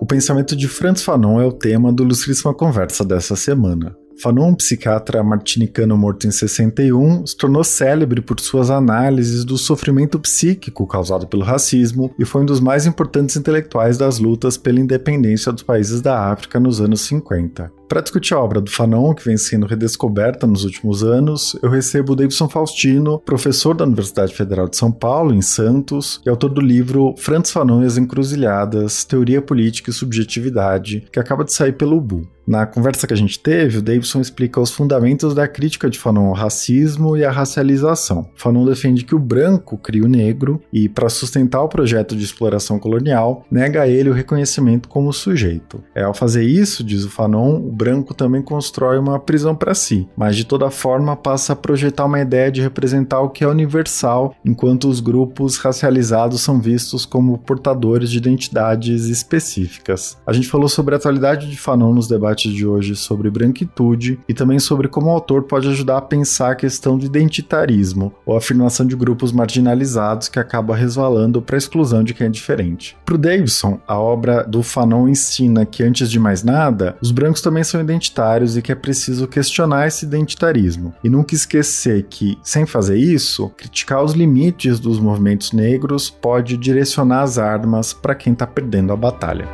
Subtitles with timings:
[0.00, 3.96] O pensamento de Franz Fanon é o tema do Ilustríssima Conversa dessa semana.
[4.20, 10.18] Fanon, um psiquiatra martinicano morto em 61, se tornou célebre por suas análises do sofrimento
[10.18, 15.52] psíquico causado pelo racismo e foi um dos mais importantes intelectuais das lutas pela independência
[15.52, 17.72] dos países da África nos anos 50.
[17.88, 22.16] Para discutir a obra do Fanon, que vem sendo redescoberta nos últimos anos, eu recebo
[22.16, 27.14] Davidson Faustino, professor da Universidade Federal de São Paulo, em Santos, e autor do livro
[27.18, 32.26] Franz Fanon e as Encruzilhadas, Teoria Política e Subjetividade, que acaba de sair pelo UBU.
[32.46, 36.26] Na conversa que a gente teve, o Davidson explica os fundamentos da crítica de Fanon
[36.26, 38.28] ao racismo e à racialização.
[38.36, 42.78] Fanon defende que o branco cria o negro e, para sustentar o projeto de exploração
[42.78, 45.82] colonial, nega a ele o reconhecimento como sujeito.
[45.94, 50.08] É, ao fazer isso, diz o Fanon, o branco também constrói uma prisão para si,
[50.16, 54.34] mas de toda forma passa a projetar uma ideia de representar o que é universal,
[54.44, 60.18] enquanto os grupos racializados são vistos como portadores de identidades específicas.
[60.26, 63.93] A gente falou sobre a atualidade de Fanon nos debates debate de hoje sobre branquitude
[64.28, 68.36] e também sobre como o autor pode ajudar a pensar a questão do identitarismo, ou
[68.36, 72.96] afirmação de grupos marginalizados que acaba resvalando para a exclusão de quem é diferente.
[73.04, 77.40] Para o Davidson, a obra do Fanon ensina que, antes de mais nada, os brancos
[77.40, 82.66] também são identitários e que é preciso questionar esse identitarismo, e nunca esquecer que, sem
[82.66, 88.46] fazer isso, criticar os limites dos movimentos negros pode direcionar as armas para quem está
[88.46, 89.48] perdendo a batalha.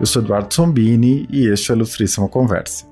[0.00, 2.91] Eu sou Eduardo Sombini e este é a Ilustríssima Conversa.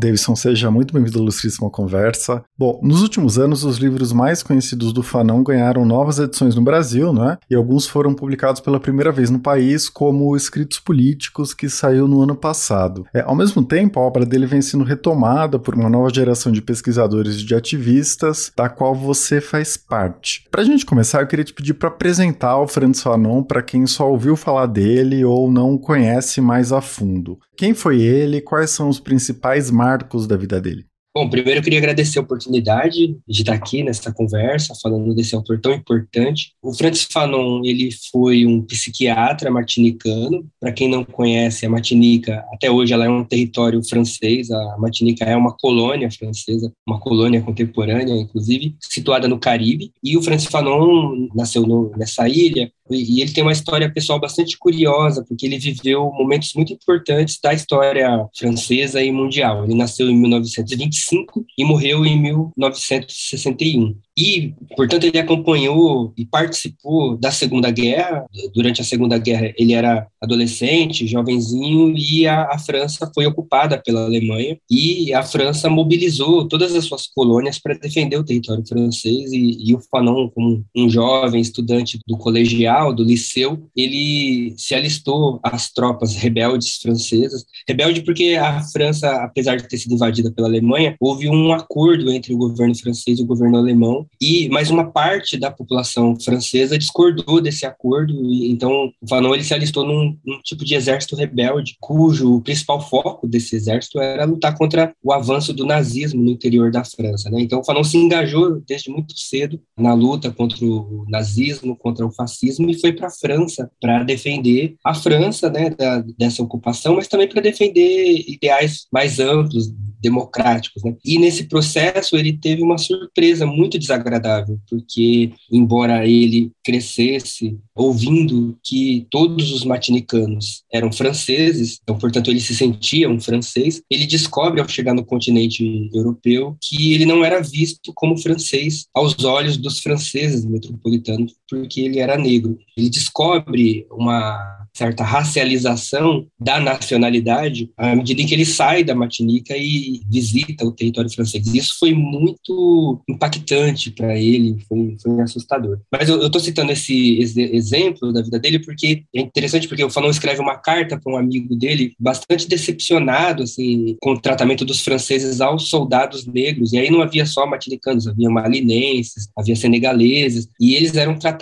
[0.00, 2.42] Davidson, seja muito bem-vindo à Ilustríssima Conversa.
[2.58, 7.12] Bom, nos últimos anos, os livros mais conhecidos do Fanon ganharam novas edições no Brasil,
[7.12, 7.36] né?
[7.50, 12.22] E alguns foram publicados pela primeira vez no país, como Escritos Políticos, que saiu no
[12.22, 13.04] ano passado.
[13.12, 16.62] É, ao mesmo tempo, a obra dele vem sendo retomada por uma nova geração de
[16.62, 20.46] pesquisadores e de ativistas, da qual você faz parte.
[20.50, 23.86] Para a gente começar, eu queria te pedir para apresentar o Franz Fanon para quem
[23.86, 27.38] só ouviu falar dele ou não conhece mais a fundo.
[27.60, 28.40] Quem foi ele?
[28.40, 30.86] Quais são os principais marcos da vida dele?
[31.14, 35.60] Bom, primeiro eu queria agradecer a oportunidade de estar aqui nessa conversa, falando desse autor
[35.60, 36.54] tão importante.
[36.62, 40.48] O Francis Fanon, ele foi um psiquiatra martinicano.
[40.58, 44.50] Para quem não conhece, a Martinica, até hoje, ela é um território francês.
[44.50, 49.92] A Martinica é uma colônia francesa, uma colônia contemporânea, inclusive, situada no Caribe.
[50.02, 54.58] E o Francis Fanon nasceu no, nessa ilha e ele tem uma história pessoal bastante
[54.58, 59.64] curiosa, porque ele viveu momentos muito importantes da história francesa e mundial.
[59.64, 63.96] Ele nasceu em 1925 e morreu em 1961.
[64.16, 68.26] E, portanto, ele acompanhou e participou da Segunda Guerra.
[68.54, 74.04] Durante a Segunda Guerra, ele era adolescente, jovenzinho, e a, a França foi ocupada pela
[74.04, 74.58] Alemanha.
[74.70, 79.32] E a França mobilizou todas as suas colônias para defender o território francês.
[79.32, 85.40] E, e o Fanon, como um jovem estudante do colegial, do liceu, ele se alistou
[85.42, 87.44] às tropas rebeldes francesas.
[87.66, 92.34] Rebelde porque a França, apesar de ter sido invadida pela Alemanha, houve um acordo entre
[92.34, 97.40] o governo francês e o governo alemão e mas uma parte da população francesa discordou
[97.40, 102.40] desse acordo e então Fanon ele se alistou num, num, tipo de exército rebelde cujo
[102.42, 107.30] principal foco desse exército era lutar contra o avanço do nazismo no interior da França
[107.30, 107.40] né?
[107.40, 112.68] então Fanon se engajou desde muito cedo na luta contra o nazismo contra o fascismo
[112.68, 117.28] e foi para a França para defender a França né da, dessa ocupação mas também
[117.28, 120.82] para defender ideais mais amplos democráticos.
[120.82, 120.96] Né?
[121.04, 129.06] E nesse processo ele teve uma surpresa muito desagradável, porque, embora ele crescesse ouvindo que
[129.10, 134.68] todos os matinicanos eram franceses, então, portanto, ele se sentia um francês, ele descobre, ao
[134.68, 140.44] chegar no continente europeu, que ele não era visto como francês aos olhos dos franceses
[140.44, 142.56] metropolitanos, porque ele era negro.
[142.76, 149.56] Ele descobre uma certa racialização da nacionalidade à medida em que ele sai da Martinica
[149.56, 151.46] e visita o território francês.
[151.52, 155.80] Isso foi muito impactante para ele, foi, foi assustador.
[155.92, 160.10] Mas eu estou citando esse, exemplo da vida dele porque é interessante porque o Fanon
[160.10, 165.40] escreve uma carta para um amigo dele bastante decepcionado assim com o tratamento dos franceses
[165.40, 166.72] aos soldados negros.
[166.72, 171.39] E aí não havia só martinicanos, havia malinenses, havia senegaleses e eles eram tratados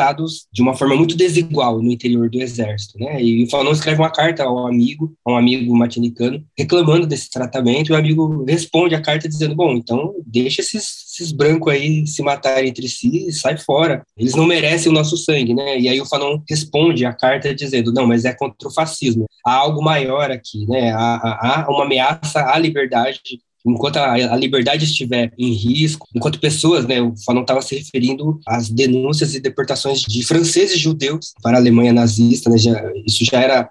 [0.52, 3.22] de uma forma muito desigual no interior do exército, né?
[3.22, 7.90] E o Fanon escreve uma carta ao amigo, a um amigo martinicano, reclamando desse tratamento,
[7.90, 12.22] e o amigo responde a carta dizendo: bom, então deixa esses, esses brancos aí se
[12.22, 14.04] matarem entre si e sai fora.
[14.16, 15.78] Eles não merecem o nosso sangue, né?
[15.78, 19.26] E aí o Fanon responde a carta dizendo: não, mas é contra o fascismo.
[19.44, 20.92] Há algo maior aqui, né?
[20.92, 23.20] Há, há, há uma ameaça à liberdade
[23.70, 28.40] enquanto a, a, liberdade estiver em risco, enquanto pessoas, né, o Fanon estava se referindo
[28.46, 33.40] às denúncias e deportações de franceses judeus para a Alemanha nazista, né, já, isso já
[33.40, 33.68] era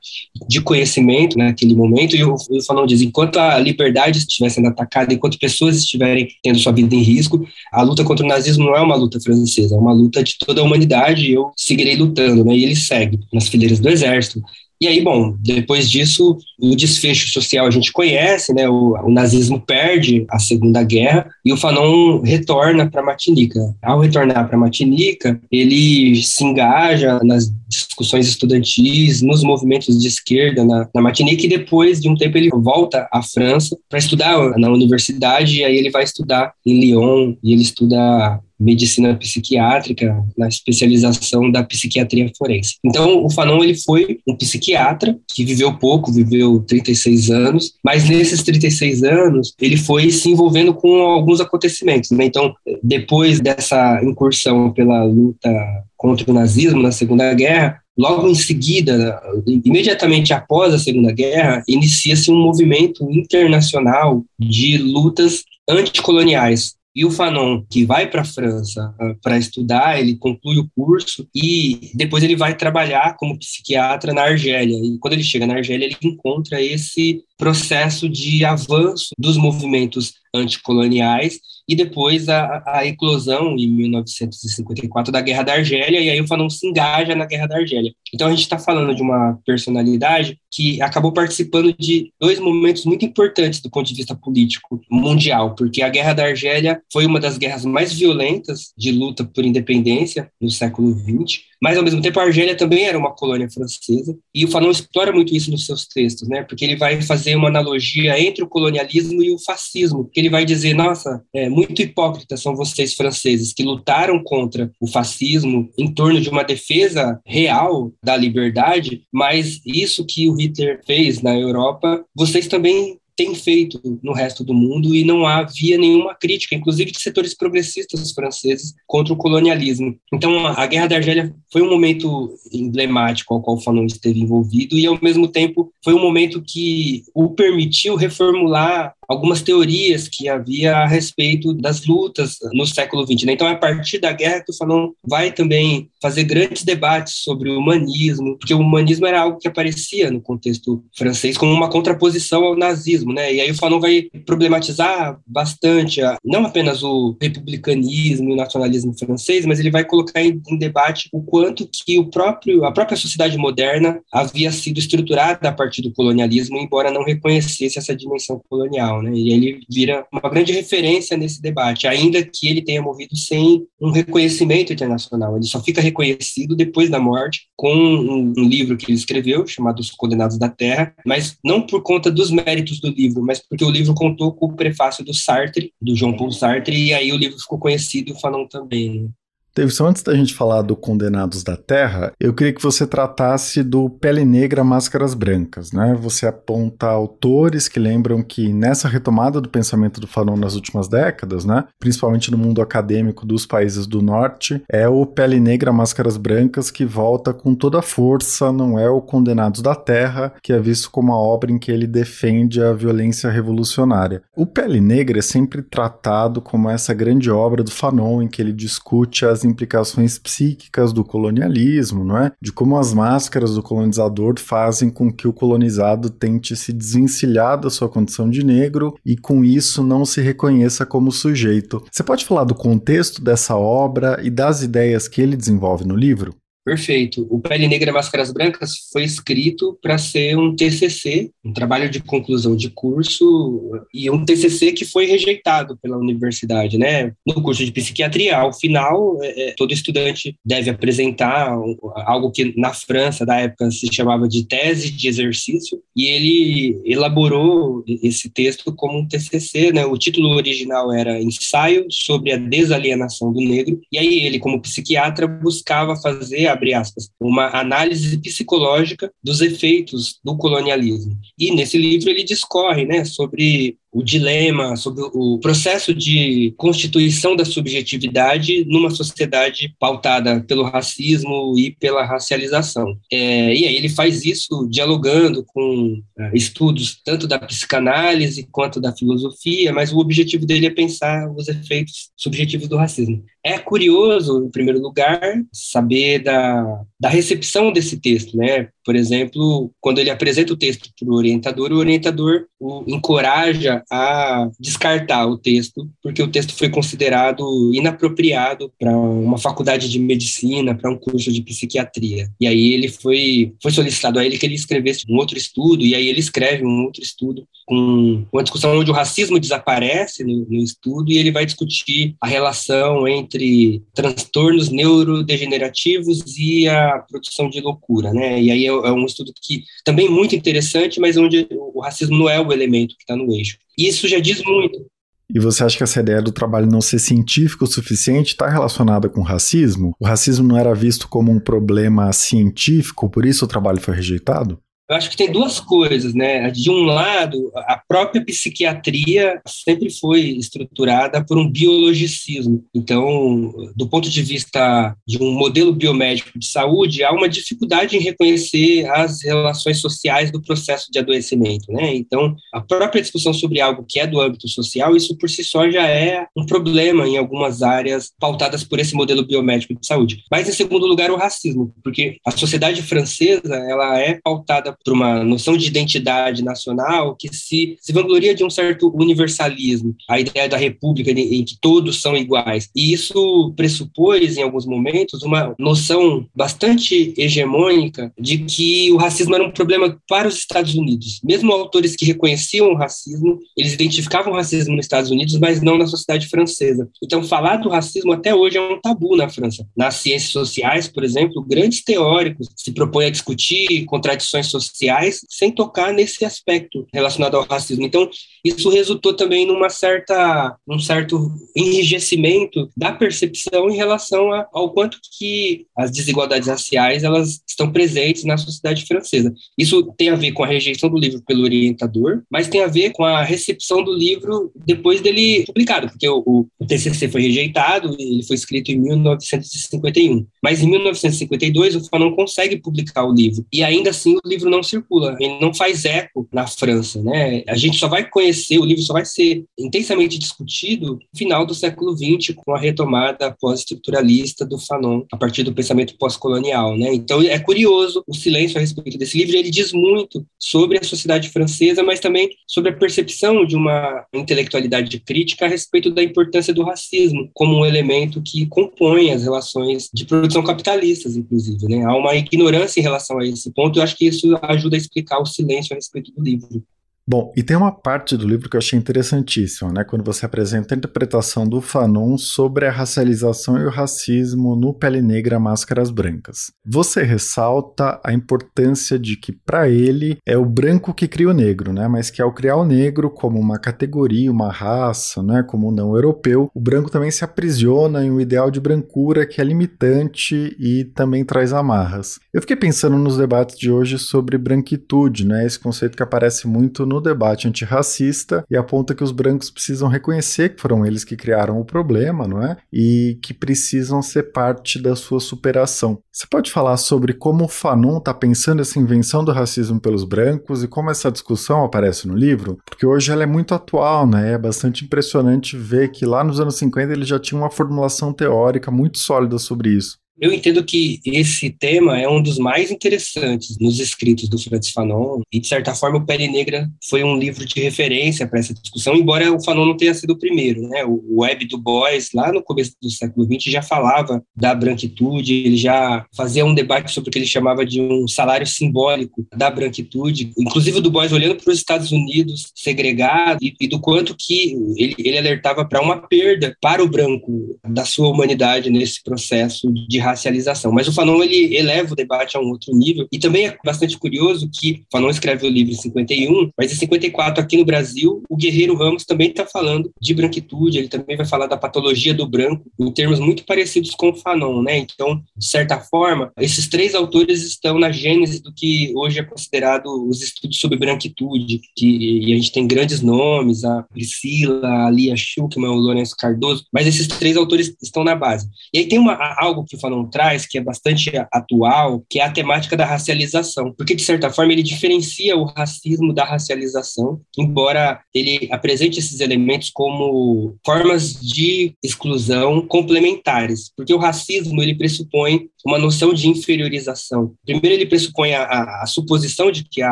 [0.48, 5.14] de conhecimento naquele momento, e o, o Fanon diz, enquanto a liberdade estiver sendo atacada,
[5.14, 8.82] enquanto pessoas estiverem tendo sua vida em risco, a luta contra o nazismo não é
[8.82, 12.56] uma luta francesa, é uma luta de toda a humanidade, e eu seguirei lutando, né,
[12.56, 14.42] e ele segue nas fileiras do exército,
[14.80, 18.70] e aí, bom, depois disso, o desfecho social a gente conhece, né?
[18.70, 23.60] O, o nazismo perde a Segunda Guerra e o Fanon retorna para Martinica.
[23.82, 30.88] Ao retornar para Martinica, ele se engaja nas discussões estudantis, nos movimentos de esquerda na,
[30.94, 35.64] na e depois de um tempo ele volta à França para estudar na universidade e
[35.64, 42.32] aí ele vai estudar em Lyon e ele estuda medicina psiquiátrica, na especialização da psiquiatria
[42.38, 42.76] forense.
[42.84, 48.42] Então, o Fanon ele foi um psiquiatra que viveu pouco, viveu 36 anos, mas nesses
[48.44, 52.12] 36 anos ele foi se envolvendo com alguns acontecimentos.
[52.12, 52.26] Né?
[52.26, 55.50] Então, depois dessa incursão pela luta
[55.96, 59.20] contra o nazismo na Segunda Guerra, logo em seguida,
[59.66, 67.64] imediatamente após a Segunda Guerra, inicia-se um movimento internacional de lutas anticoloniais, e o Fanon,
[67.70, 72.36] que vai para a França uh, para estudar, ele conclui o curso e depois ele
[72.36, 74.76] vai trabalhar como psiquiatra na Argélia.
[74.76, 81.40] E quando ele chega na Argélia, ele encontra esse processo de avanço dos movimentos anticoloniais
[81.68, 86.50] e depois a, a eclosão em 1954 da Guerra da Argélia, e aí o Fanon
[86.50, 87.92] se engaja na Guerra da Argélia.
[88.14, 93.04] Então a gente está falando de uma personalidade que acabou participando de dois momentos muito
[93.06, 97.38] importantes do ponto de vista político mundial, porque a Guerra da Argélia foi uma das
[97.38, 102.24] guerras mais violentas de luta por independência no século XX, mas ao mesmo tempo a
[102.24, 106.30] Argélia também era uma colônia francesa, e o Fanon explora muito isso nos seus textos,
[106.30, 106.44] né?
[106.44, 110.46] Porque ele vai fazer uma analogia entre o colonialismo e o fascismo, que ele vai
[110.46, 116.22] dizer, nossa, é muito hipócritas são vocês franceses que lutaram contra o fascismo em torno
[116.22, 122.48] de uma defesa real da liberdade, mas isso que o Hitler fez na Europa, vocês
[122.48, 127.36] também tem feito no resto do mundo e não havia nenhuma crítica, inclusive de setores
[127.36, 129.98] progressistas franceses, contra o colonialismo.
[130.14, 134.78] Então, a Guerra da Argélia foi um momento emblemático ao qual o Fanon esteve envolvido
[134.78, 140.78] e, ao mesmo tempo, foi um momento que o permitiu reformular algumas teorias que havia
[140.78, 143.24] a respeito das lutas no século XX.
[143.24, 143.34] Né?
[143.34, 147.50] Então, é a partir da guerra que o Fanon vai também fazer grandes debates sobre
[147.50, 152.44] o humanismo, porque o humanismo era algo que aparecia no contexto francês como uma contraposição
[152.44, 153.34] ao nazismo, né?
[153.34, 159.46] E aí o Fanon vai problematizar bastante, não apenas o republicanismo e o nacionalismo francês,
[159.46, 163.38] mas ele vai colocar em, em debate o quanto que o próprio a própria sociedade
[163.38, 169.12] moderna havia sido estruturada a partir do colonialismo, embora não reconhecesse essa dimensão colonial né?
[169.14, 173.92] E ele vira uma grande referência nesse debate, ainda que ele tenha morrido sem um
[173.92, 175.36] reconhecimento internacional.
[175.36, 179.80] Ele só fica reconhecido depois da morte com um, um livro que ele escreveu chamado
[179.80, 183.72] Os Condenados da Terra, mas não por conta dos méritos do livro, mas porque o
[183.72, 187.40] livro contou com o prefácio do Sartre, do Jean Paul Sartre, e aí o livro
[187.40, 189.10] ficou conhecido e Fanon também.
[189.58, 193.90] Davidson, antes da gente falar do Condenados da Terra, eu queria que você tratasse do
[193.90, 195.98] Pele Negra Máscaras Brancas, né?
[196.00, 201.44] Você aponta autores que lembram que nessa retomada do pensamento do Fanon nas últimas décadas,
[201.44, 206.70] né, principalmente no mundo acadêmico dos países do norte, é o Pele Negra Máscaras Brancas
[206.70, 210.92] que volta com toda a força, não é o Condenados da Terra, que é visto
[210.92, 214.22] como a obra em que ele defende a violência revolucionária.
[214.36, 218.54] O Pele Negra é sempre tratado como essa grande obra do Fanon em que ele
[218.54, 222.32] discute as implicações psíquicas do colonialismo, não é?
[222.42, 227.70] De como as máscaras do colonizador fazem com que o colonizado tente se desvencilhar da
[227.70, 231.84] sua condição de negro e com isso não se reconheça como sujeito.
[231.92, 236.36] Você pode falar do contexto dessa obra e das ideias que ele desenvolve no livro?
[236.68, 237.26] Perfeito.
[237.30, 242.02] O Pele Negra e Máscaras Brancas foi escrito para ser um TCC, um trabalho de
[242.02, 247.14] conclusão de curso, e um TCC que foi rejeitado pela universidade, né?
[247.26, 251.58] No curso de psiquiatria, ao final, é, é todo estudante deve apresentar
[252.06, 257.82] algo que na França, da época, se chamava de tese de exercício, e ele elaborou
[257.88, 259.86] esse texto como um TCC, né?
[259.86, 265.26] O título original era Ensaio sobre a Desalienação do Negro, e aí ele, como psiquiatra,
[265.26, 271.18] buscava fazer abre aspas, uma análise psicológica dos efeitos do colonialismo.
[271.38, 277.44] E nesse livro ele discorre, né, sobre o dilema, sobre o processo de constituição da
[277.44, 282.96] subjetividade numa sociedade pautada pelo racismo e pela racialização.
[283.12, 288.96] É, e aí ele faz isso dialogando com é, estudos tanto da psicanálise quanto da
[288.96, 293.26] filosofia, mas o objetivo dele é pensar os efeitos subjetivos do racismo.
[293.44, 295.20] É curioso, em primeiro lugar,
[295.52, 298.70] saber da, da recepção desse texto, né?
[298.84, 304.50] Por exemplo, quando ele apresenta o texto para o orientador, o orientador o encoraja a
[304.60, 310.90] descartar o texto, porque o texto foi considerado inapropriado para uma faculdade de medicina, para
[310.90, 312.30] um curso de psiquiatria.
[312.40, 315.94] E aí ele foi, foi solicitado a ele que ele escrevesse um outro estudo, e
[315.94, 320.64] aí ele escreve um outro estudo com uma discussão onde o racismo desaparece no, no
[320.64, 328.14] estudo e ele vai discutir a relação entre transtornos neurodegenerativos e a produção de loucura,
[328.14, 328.42] né?
[328.42, 332.30] E aí é, é um estudo que também muito interessante, mas onde o racismo não
[332.30, 333.58] é o elemento que está no eixo.
[333.78, 334.86] E isso já diz muito.
[335.34, 339.10] E você acha que essa ideia do trabalho não ser científico o suficiente está relacionada
[339.10, 339.94] com o racismo?
[340.00, 344.58] O racismo não era visto como um problema científico, por isso o trabalho foi rejeitado?
[344.90, 346.50] Eu acho que tem duas coisas, né?
[346.50, 352.64] De um lado, a própria psiquiatria sempre foi estruturada por um biologicismo.
[352.74, 358.00] Então, do ponto de vista de um modelo biomédico de saúde, há uma dificuldade em
[358.00, 361.94] reconhecer as relações sociais do processo de adoecimento, né?
[361.94, 365.70] Então, a própria discussão sobre algo que é do âmbito social, isso por si só
[365.70, 370.24] já é um problema em algumas áreas pautadas por esse modelo biomédico de saúde.
[370.32, 375.24] Mas, em segundo lugar, o racismo, porque a sociedade francesa, ela é pautada por uma
[375.24, 380.58] noção de identidade nacional que se, se vangloria de um certo universalismo, a ideia da
[380.58, 382.70] república em que todos são iguais.
[382.76, 389.44] E isso pressupôs, em alguns momentos, uma noção bastante hegemônica de que o racismo era
[389.44, 391.20] um problema para os Estados Unidos.
[391.24, 395.78] Mesmo autores que reconheciam o racismo, eles identificavam o racismo nos Estados Unidos, mas não
[395.78, 396.88] na sociedade francesa.
[397.04, 399.68] Então, falar do racismo até hoje é um tabu na França.
[399.76, 405.52] Nas ciências sociais, por exemplo, grandes teóricos se propõem a discutir contradições sociais sociais sem
[405.52, 407.86] tocar nesse aspecto relacionado ao racismo.
[407.86, 408.10] Então,
[408.44, 415.00] isso resultou também numa certa, um certo enrijecimento da percepção em relação a, ao quanto
[415.18, 419.34] que as desigualdades raciais elas estão presentes na sociedade francesa.
[419.58, 422.92] Isso tem a ver com a rejeição do livro pelo orientador, mas tem a ver
[422.92, 428.24] com a recepção do livro depois dele publicado, porque o, o, TCC foi rejeitado, ele
[428.24, 430.26] foi escrito em 1951.
[430.44, 434.57] Mas em 1952 o Fanon consegue publicar o livro e ainda assim o livro não
[434.64, 437.44] circula, ele não faz eco na França, né?
[437.48, 441.54] A gente só vai conhecer, o livro só vai ser intensamente discutido no final do
[441.54, 446.94] século XX, com a retomada pós-estruturalista do Fanon, a partir do pensamento pós-colonial, né?
[446.94, 451.30] Então é curioso o silêncio a respeito desse livro, ele diz muito sobre a sociedade
[451.30, 456.64] francesa, mas também sobre a percepção de uma intelectualidade crítica a respeito da importância do
[456.64, 461.84] racismo como um elemento que compõe as relações de produção capitalistas, inclusive, né?
[461.86, 465.20] Há uma ignorância em relação a esse ponto, eu acho que isso ajuda a explicar
[465.20, 466.64] o silêncio a respeito do livro.
[467.10, 469.86] Bom, e tem uma parte do livro que eu achei interessantíssima, né?
[469.86, 475.02] Quando você apresenta a interpretação do Fanon sobre a racialização e o racismo no Pele
[475.02, 476.52] Negra Máscaras Brancas.
[476.66, 481.72] Você ressalta a importância de que, para ele, é o branco que cria o negro,
[481.72, 481.88] né?
[481.88, 485.42] Mas que ao criar o negro como uma categoria, uma raça, né?
[485.44, 489.46] Como não europeu, o branco também se aprisiona em um ideal de brancura que é
[489.46, 492.20] limitante e também traz amarras.
[492.34, 495.46] Eu fiquei pensando nos debates de hoje sobre branquitude, né?
[495.46, 499.88] Esse conceito que aparece muito no no debate antirracista e aponta que os brancos precisam
[499.88, 502.58] reconhecer que foram eles que criaram o problema, não é?
[502.74, 506.00] E que precisam ser parte da sua superação.
[506.12, 510.64] Você pode falar sobre como o Fanon está pensando essa invenção do racismo pelos brancos
[510.64, 512.58] e como essa discussão aparece no livro?
[512.66, 514.34] Porque hoje ela é muito atual, né?
[514.34, 518.72] É bastante impressionante ver que lá nos anos 50 ele já tinha uma formulação teórica
[518.72, 519.98] muito sólida sobre isso.
[520.20, 525.22] Eu entendo que esse tema é um dos mais interessantes nos escritos do Francis Fanon,
[525.32, 528.96] e de certa forma o Pele Negra foi um livro de referência para essa discussão,
[528.96, 530.68] embora o Fanon não tenha sido o primeiro.
[530.68, 530.84] Né?
[530.86, 535.58] O Web du Bois, lá no começo do século XX, já falava da branquitude, ele
[535.58, 540.32] já fazia um debate sobre o que ele chamava de um salário simbólico da branquitude,
[540.38, 544.58] inclusive o Du Bois olhando para os Estados Unidos segregado e, e do quanto que
[544.78, 550.07] ele, ele alertava para uma perda para o branco da sua humanidade nesse processo de
[550.10, 550.72] racialização.
[550.72, 553.98] Mas o Fanon ele eleva o debate a um outro nível e também é bastante
[553.98, 558.36] curioso que Fanon escreve o livro em 51, mas em 54 aqui no Brasil o
[558.36, 562.66] Guerreiro Ramos também está falando de branquitude, ele também vai falar da patologia do branco
[562.80, 564.78] em termos muito parecidos com o Fanon, né?
[564.78, 569.86] Então, de certa forma, esses três autores estão na gênese do que hoje é considerado
[570.08, 575.16] os estudos sobre branquitude, que e a gente tem grandes nomes, a Priscila, a Lia
[575.16, 578.48] Schuckman, o Lourenço Cardoso, mas esses três autores estão na base.
[578.74, 582.24] E aí tem uma, algo que o Fanon traz que é bastante atual, que é
[582.24, 588.02] a temática da racialização, porque de certa forma ele diferencia o racismo da racialização, embora
[588.14, 595.78] ele apresente esses elementos como formas de exclusão complementares, porque o racismo ele pressupõe uma
[595.78, 597.34] noção de inferiorização.
[597.46, 599.92] Primeiro ele pressupõe a, a, a suposição de que há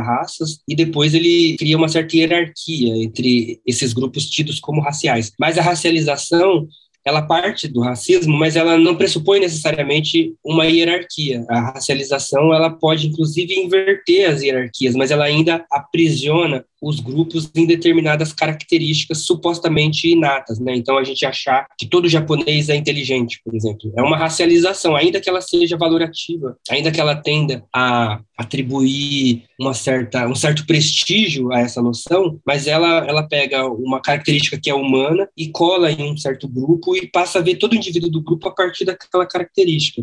[0.00, 5.32] raças e depois ele cria uma certa hierarquia entre esses grupos tidos como raciais.
[5.38, 6.68] Mas a racialização
[7.04, 11.44] ela parte do racismo, mas ela não pressupõe necessariamente uma hierarquia.
[11.48, 17.66] A racialização ela pode inclusive inverter as hierarquias, mas ela ainda aprisiona os grupos em
[17.66, 20.76] determinadas características supostamente inatas, né?
[20.76, 25.20] Então a gente achar que todo japonês é inteligente, por exemplo, é uma racialização, ainda
[25.20, 31.52] que ela seja valorativa, ainda que ela tenda a atribuir uma certa um certo prestígio
[31.52, 36.12] a essa noção, mas ela ela pega uma característica que é humana e cola em
[36.12, 39.26] um certo grupo e passa a ver todo o indivíduo do grupo a partir daquela
[39.26, 40.02] característica.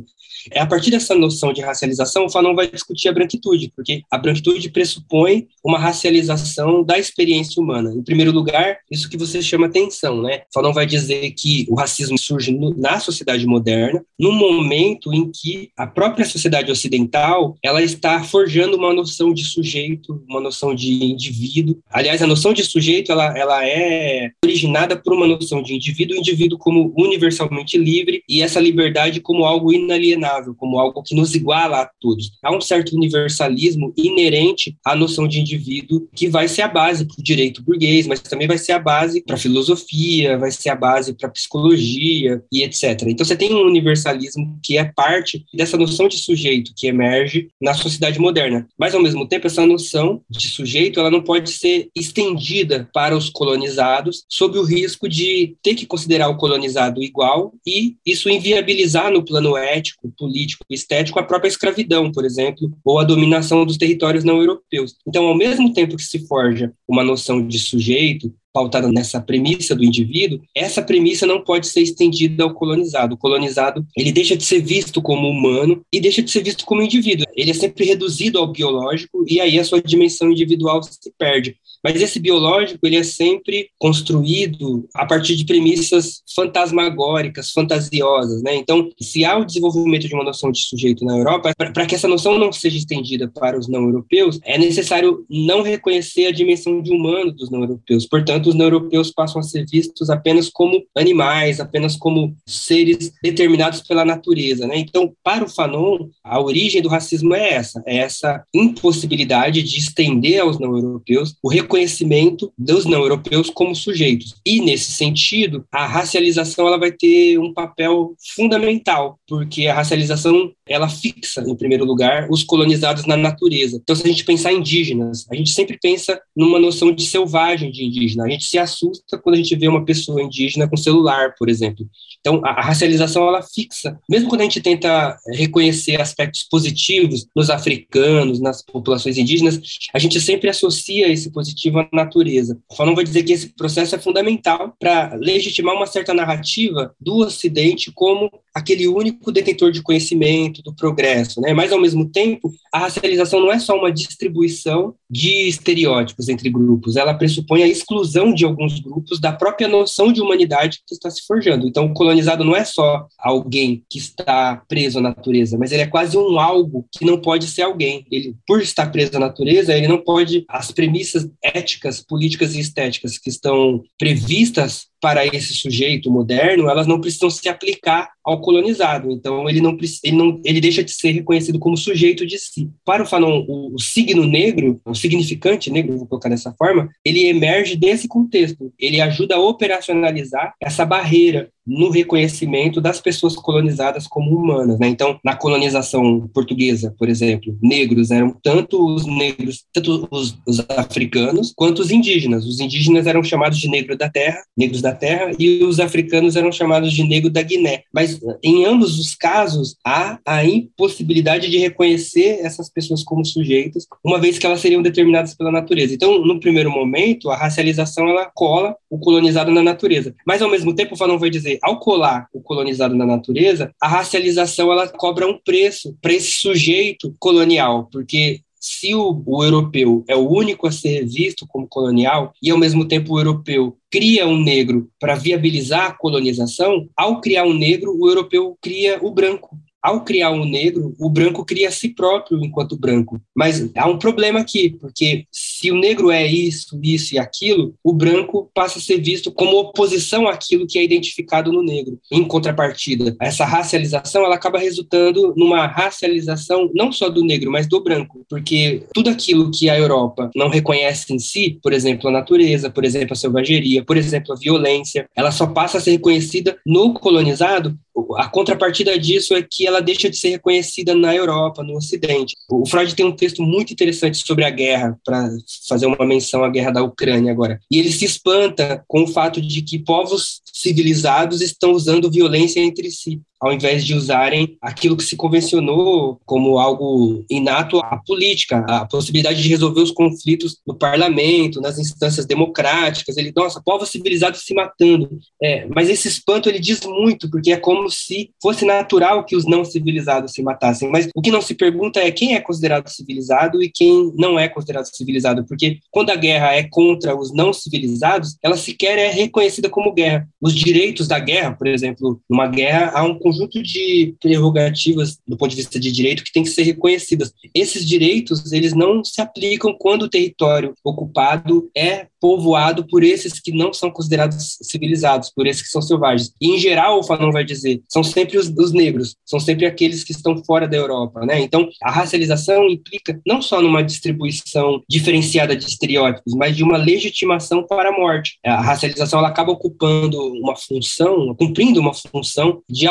[0.52, 4.18] É a partir dessa noção de racialização, o Fanon vai discutir a branquitude, porque a
[4.18, 7.94] branquitude pressupõe uma racialização da experiência humana.
[7.94, 10.42] Em primeiro lugar, isso que você chama atenção, né?
[10.54, 15.70] Fanon vai dizer que o racismo surge no, na sociedade moderna, no momento em que
[15.78, 21.78] a própria sociedade ocidental ela está forjando uma noção de sujeito, uma noção de indivíduo.
[21.90, 26.58] Aliás, a noção de sujeito ela, ela é originada por uma noção de indivíduo, indivíduo
[26.58, 31.90] como universalmente livre e essa liberdade como algo inalienável como algo que nos iguala a
[32.00, 32.32] todos.
[32.44, 37.20] Há um certo universalismo inerente à noção de indivíduo que vai ser a base para
[37.20, 40.76] o direito burguês, mas também vai ser a base para a filosofia, vai ser a
[40.76, 43.04] base para a psicologia e etc.
[43.08, 47.74] Então você tem um universalismo que é parte dessa noção de sujeito que emerge na
[47.74, 48.68] sociedade moderna.
[48.78, 53.30] Mas ao mesmo tempo essa noção de sujeito ela não pode ser estendida para os
[53.30, 59.24] colonizados sob o risco de ter que considerar o colonizado igual e isso inviabilizar no
[59.24, 64.24] plano ético, político e estético a própria escravidão, por exemplo, ou a dominação dos territórios
[64.24, 64.96] não europeus.
[65.08, 69.84] Então, ao mesmo tempo que se forja uma noção de sujeito, pautada nessa premissa do
[69.84, 73.14] indivíduo, essa premissa não pode ser estendida ao colonizado.
[73.14, 76.82] O colonizado, ele deixa de ser visto como humano e deixa de ser visto como
[76.82, 77.26] indivíduo.
[77.36, 81.56] Ele é sempre reduzido ao biológico e aí a sua dimensão individual se perde.
[81.84, 88.56] Mas esse biológico, ele é sempre construído a partir de premissas fantasmagóricas, fantasiosas, né?
[88.56, 92.08] Então, se há o desenvolvimento de uma noção de sujeito na Europa, para que essa
[92.08, 96.92] noção não seja estendida para os não europeus, é necessário não reconhecer a dimensão de
[96.92, 98.06] humano dos não europeus.
[98.06, 103.82] Portanto, os não europeus passam a ser vistos apenas como animais, apenas como seres determinados
[103.82, 104.78] pela natureza, né?
[104.78, 110.40] Então, para o Fanon, a origem do racismo é essa, é essa impossibilidade de estender
[110.40, 114.36] aos não europeus o reconhecimento dos não europeus como sujeitos.
[114.46, 120.88] E nesse sentido, a racialização ela vai ter um papel fundamental, porque a racialização ela
[120.88, 123.80] fixa em primeiro lugar os colonizados na natureza.
[123.82, 127.72] Então, se a gente pensar em indígenas, a gente sempre pensa numa noção de selvagem
[127.72, 128.24] de indígena.
[128.24, 131.86] A gente se assusta quando a gente vê uma pessoa indígena com celular, por exemplo.
[132.20, 137.50] Então, a, a racialização ela fixa, mesmo quando a gente tenta reconhecer aspectos positivos nos
[137.50, 139.60] africanos, nas populações indígenas,
[139.94, 142.58] a gente sempre associa esse positivo à natureza.
[142.70, 147.18] O Fanon vai dizer que esse processo é fundamental para legitimar uma certa narrativa do
[147.18, 151.54] Ocidente como aquele único detentor de conhecimento, do progresso, né?
[151.54, 156.96] Mas ao mesmo tempo, a racialização não é só uma distribuição de estereótipos entre grupos,
[156.96, 161.26] ela pressupõe a exclusão de alguns grupos da própria noção de humanidade que está se
[161.26, 161.68] forjando.
[161.68, 165.88] Então, o colonizado não é só alguém que está preso à natureza, mas ele é
[165.88, 168.06] quase um algo que não pode ser alguém.
[168.12, 173.18] Ele, por estar preso à natureza, ele não pode as premissas éticas, políticas e estéticas
[173.18, 179.12] que estão previstas para esse sujeito moderno, elas não precisam se aplicar ao colonizado.
[179.12, 182.70] Então, ele não, ele não ele deixa de ser reconhecido como sujeito de si.
[182.86, 187.26] Para o Fanon, o, o signo negro, o significante negro, vou colocar dessa forma, ele
[187.26, 188.72] emerge desse contexto.
[188.78, 194.80] Ele ajuda a operacionalizar essa barreira no reconhecimento das pessoas colonizadas como humanas.
[194.80, 194.88] Né?
[194.88, 201.54] Então, na colonização portuguesa, por exemplo, negros eram tanto os negros, tanto os, os, africanos,
[201.56, 202.46] quanto os indígenas.
[202.46, 206.36] Os indígenas eram chamados de negro da terra, negros da da terra e os africanos
[206.36, 207.84] eram chamados de negro da Guiné.
[207.94, 214.20] Mas em ambos os casos há a impossibilidade de reconhecer essas pessoas como sujeitos, uma
[214.20, 215.94] vez que elas seriam determinadas pela natureza.
[215.94, 220.14] Então, no primeiro momento, a racialização ela cola o colonizado na natureza.
[220.26, 224.72] Mas ao mesmo tempo, Fanon vai dizer, ao colar o colonizado na natureza, a racialização
[224.72, 230.30] ela cobra um preço para esse sujeito colonial, porque se o, o, europeu é o
[230.30, 234.88] único a ser visto como colonial e ao mesmo tempo o europeu cria um negro
[235.00, 240.32] para viabilizar a colonização, ao criar um negro, o europeu cria o branco ao criar
[240.32, 243.20] um negro, o branco cria a si próprio enquanto branco.
[243.36, 247.94] Mas há um problema aqui, porque se o negro é isso, isso e aquilo, o
[247.94, 252.00] branco passa a ser visto como oposição àquilo que é identificado no negro.
[252.12, 257.82] Em contrapartida, essa racialização ela acaba resultando numa racialização não só do negro, mas do
[257.82, 262.70] branco, porque tudo aquilo que a Europa não reconhece em si, por exemplo, a natureza,
[262.70, 266.94] por exemplo, a selvageria, por exemplo, a violência, ela só passa a ser reconhecida no
[266.94, 267.78] colonizado
[268.18, 272.36] a contrapartida disso é que ela deixa de ser reconhecida na Europa, no Ocidente.
[272.50, 275.30] O Freud tem um texto muito interessante sobre a guerra, para
[275.68, 277.60] fazer uma menção à guerra da Ucrânia agora.
[277.70, 282.90] E ele se espanta com o fato de que povos civilizados estão usando violência entre
[282.92, 288.86] si ao invés de usarem aquilo que se convencionou como algo inato à política, a
[288.86, 293.18] possibilidade de resolver os conflitos no parlamento, nas instâncias democráticas.
[293.18, 295.10] Ele, nossa, povos civilizados se matando.
[295.42, 299.46] É, mas esse espanto ele diz muito, porque é como se fosse natural que os
[299.46, 300.90] não civilizados se matassem.
[300.90, 304.48] Mas o que não se pergunta é quem é considerado civilizado e quem não é
[304.48, 309.70] considerado civilizado, porque quando a guerra é contra os não civilizados, ela sequer é reconhecida
[309.70, 310.28] como guerra.
[310.40, 315.52] Os direitos da guerra, por exemplo, numa guerra há um conjunto de prerrogativas do ponto
[315.52, 317.34] de vista de direito que tem que ser reconhecidas.
[317.56, 323.52] Esses direitos, eles não se aplicam quando o território ocupado é povoado por esses que
[323.52, 326.32] não são considerados civilizados, por esses que são selvagens.
[326.40, 330.04] E, em geral, o Fanon vai dizer, são sempre os, os negros, são sempre aqueles
[330.04, 331.42] que estão fora da Europa, né?
[331.42, 337.66] Então, a racialização implica não só numa distribuição diferenciada de estereótipos, mas de uma legitimação
[337.66, 338.38] para a morte.
[338.46, 342.88] A racialização ela acaba ocupando uma função, cumprindo uma função de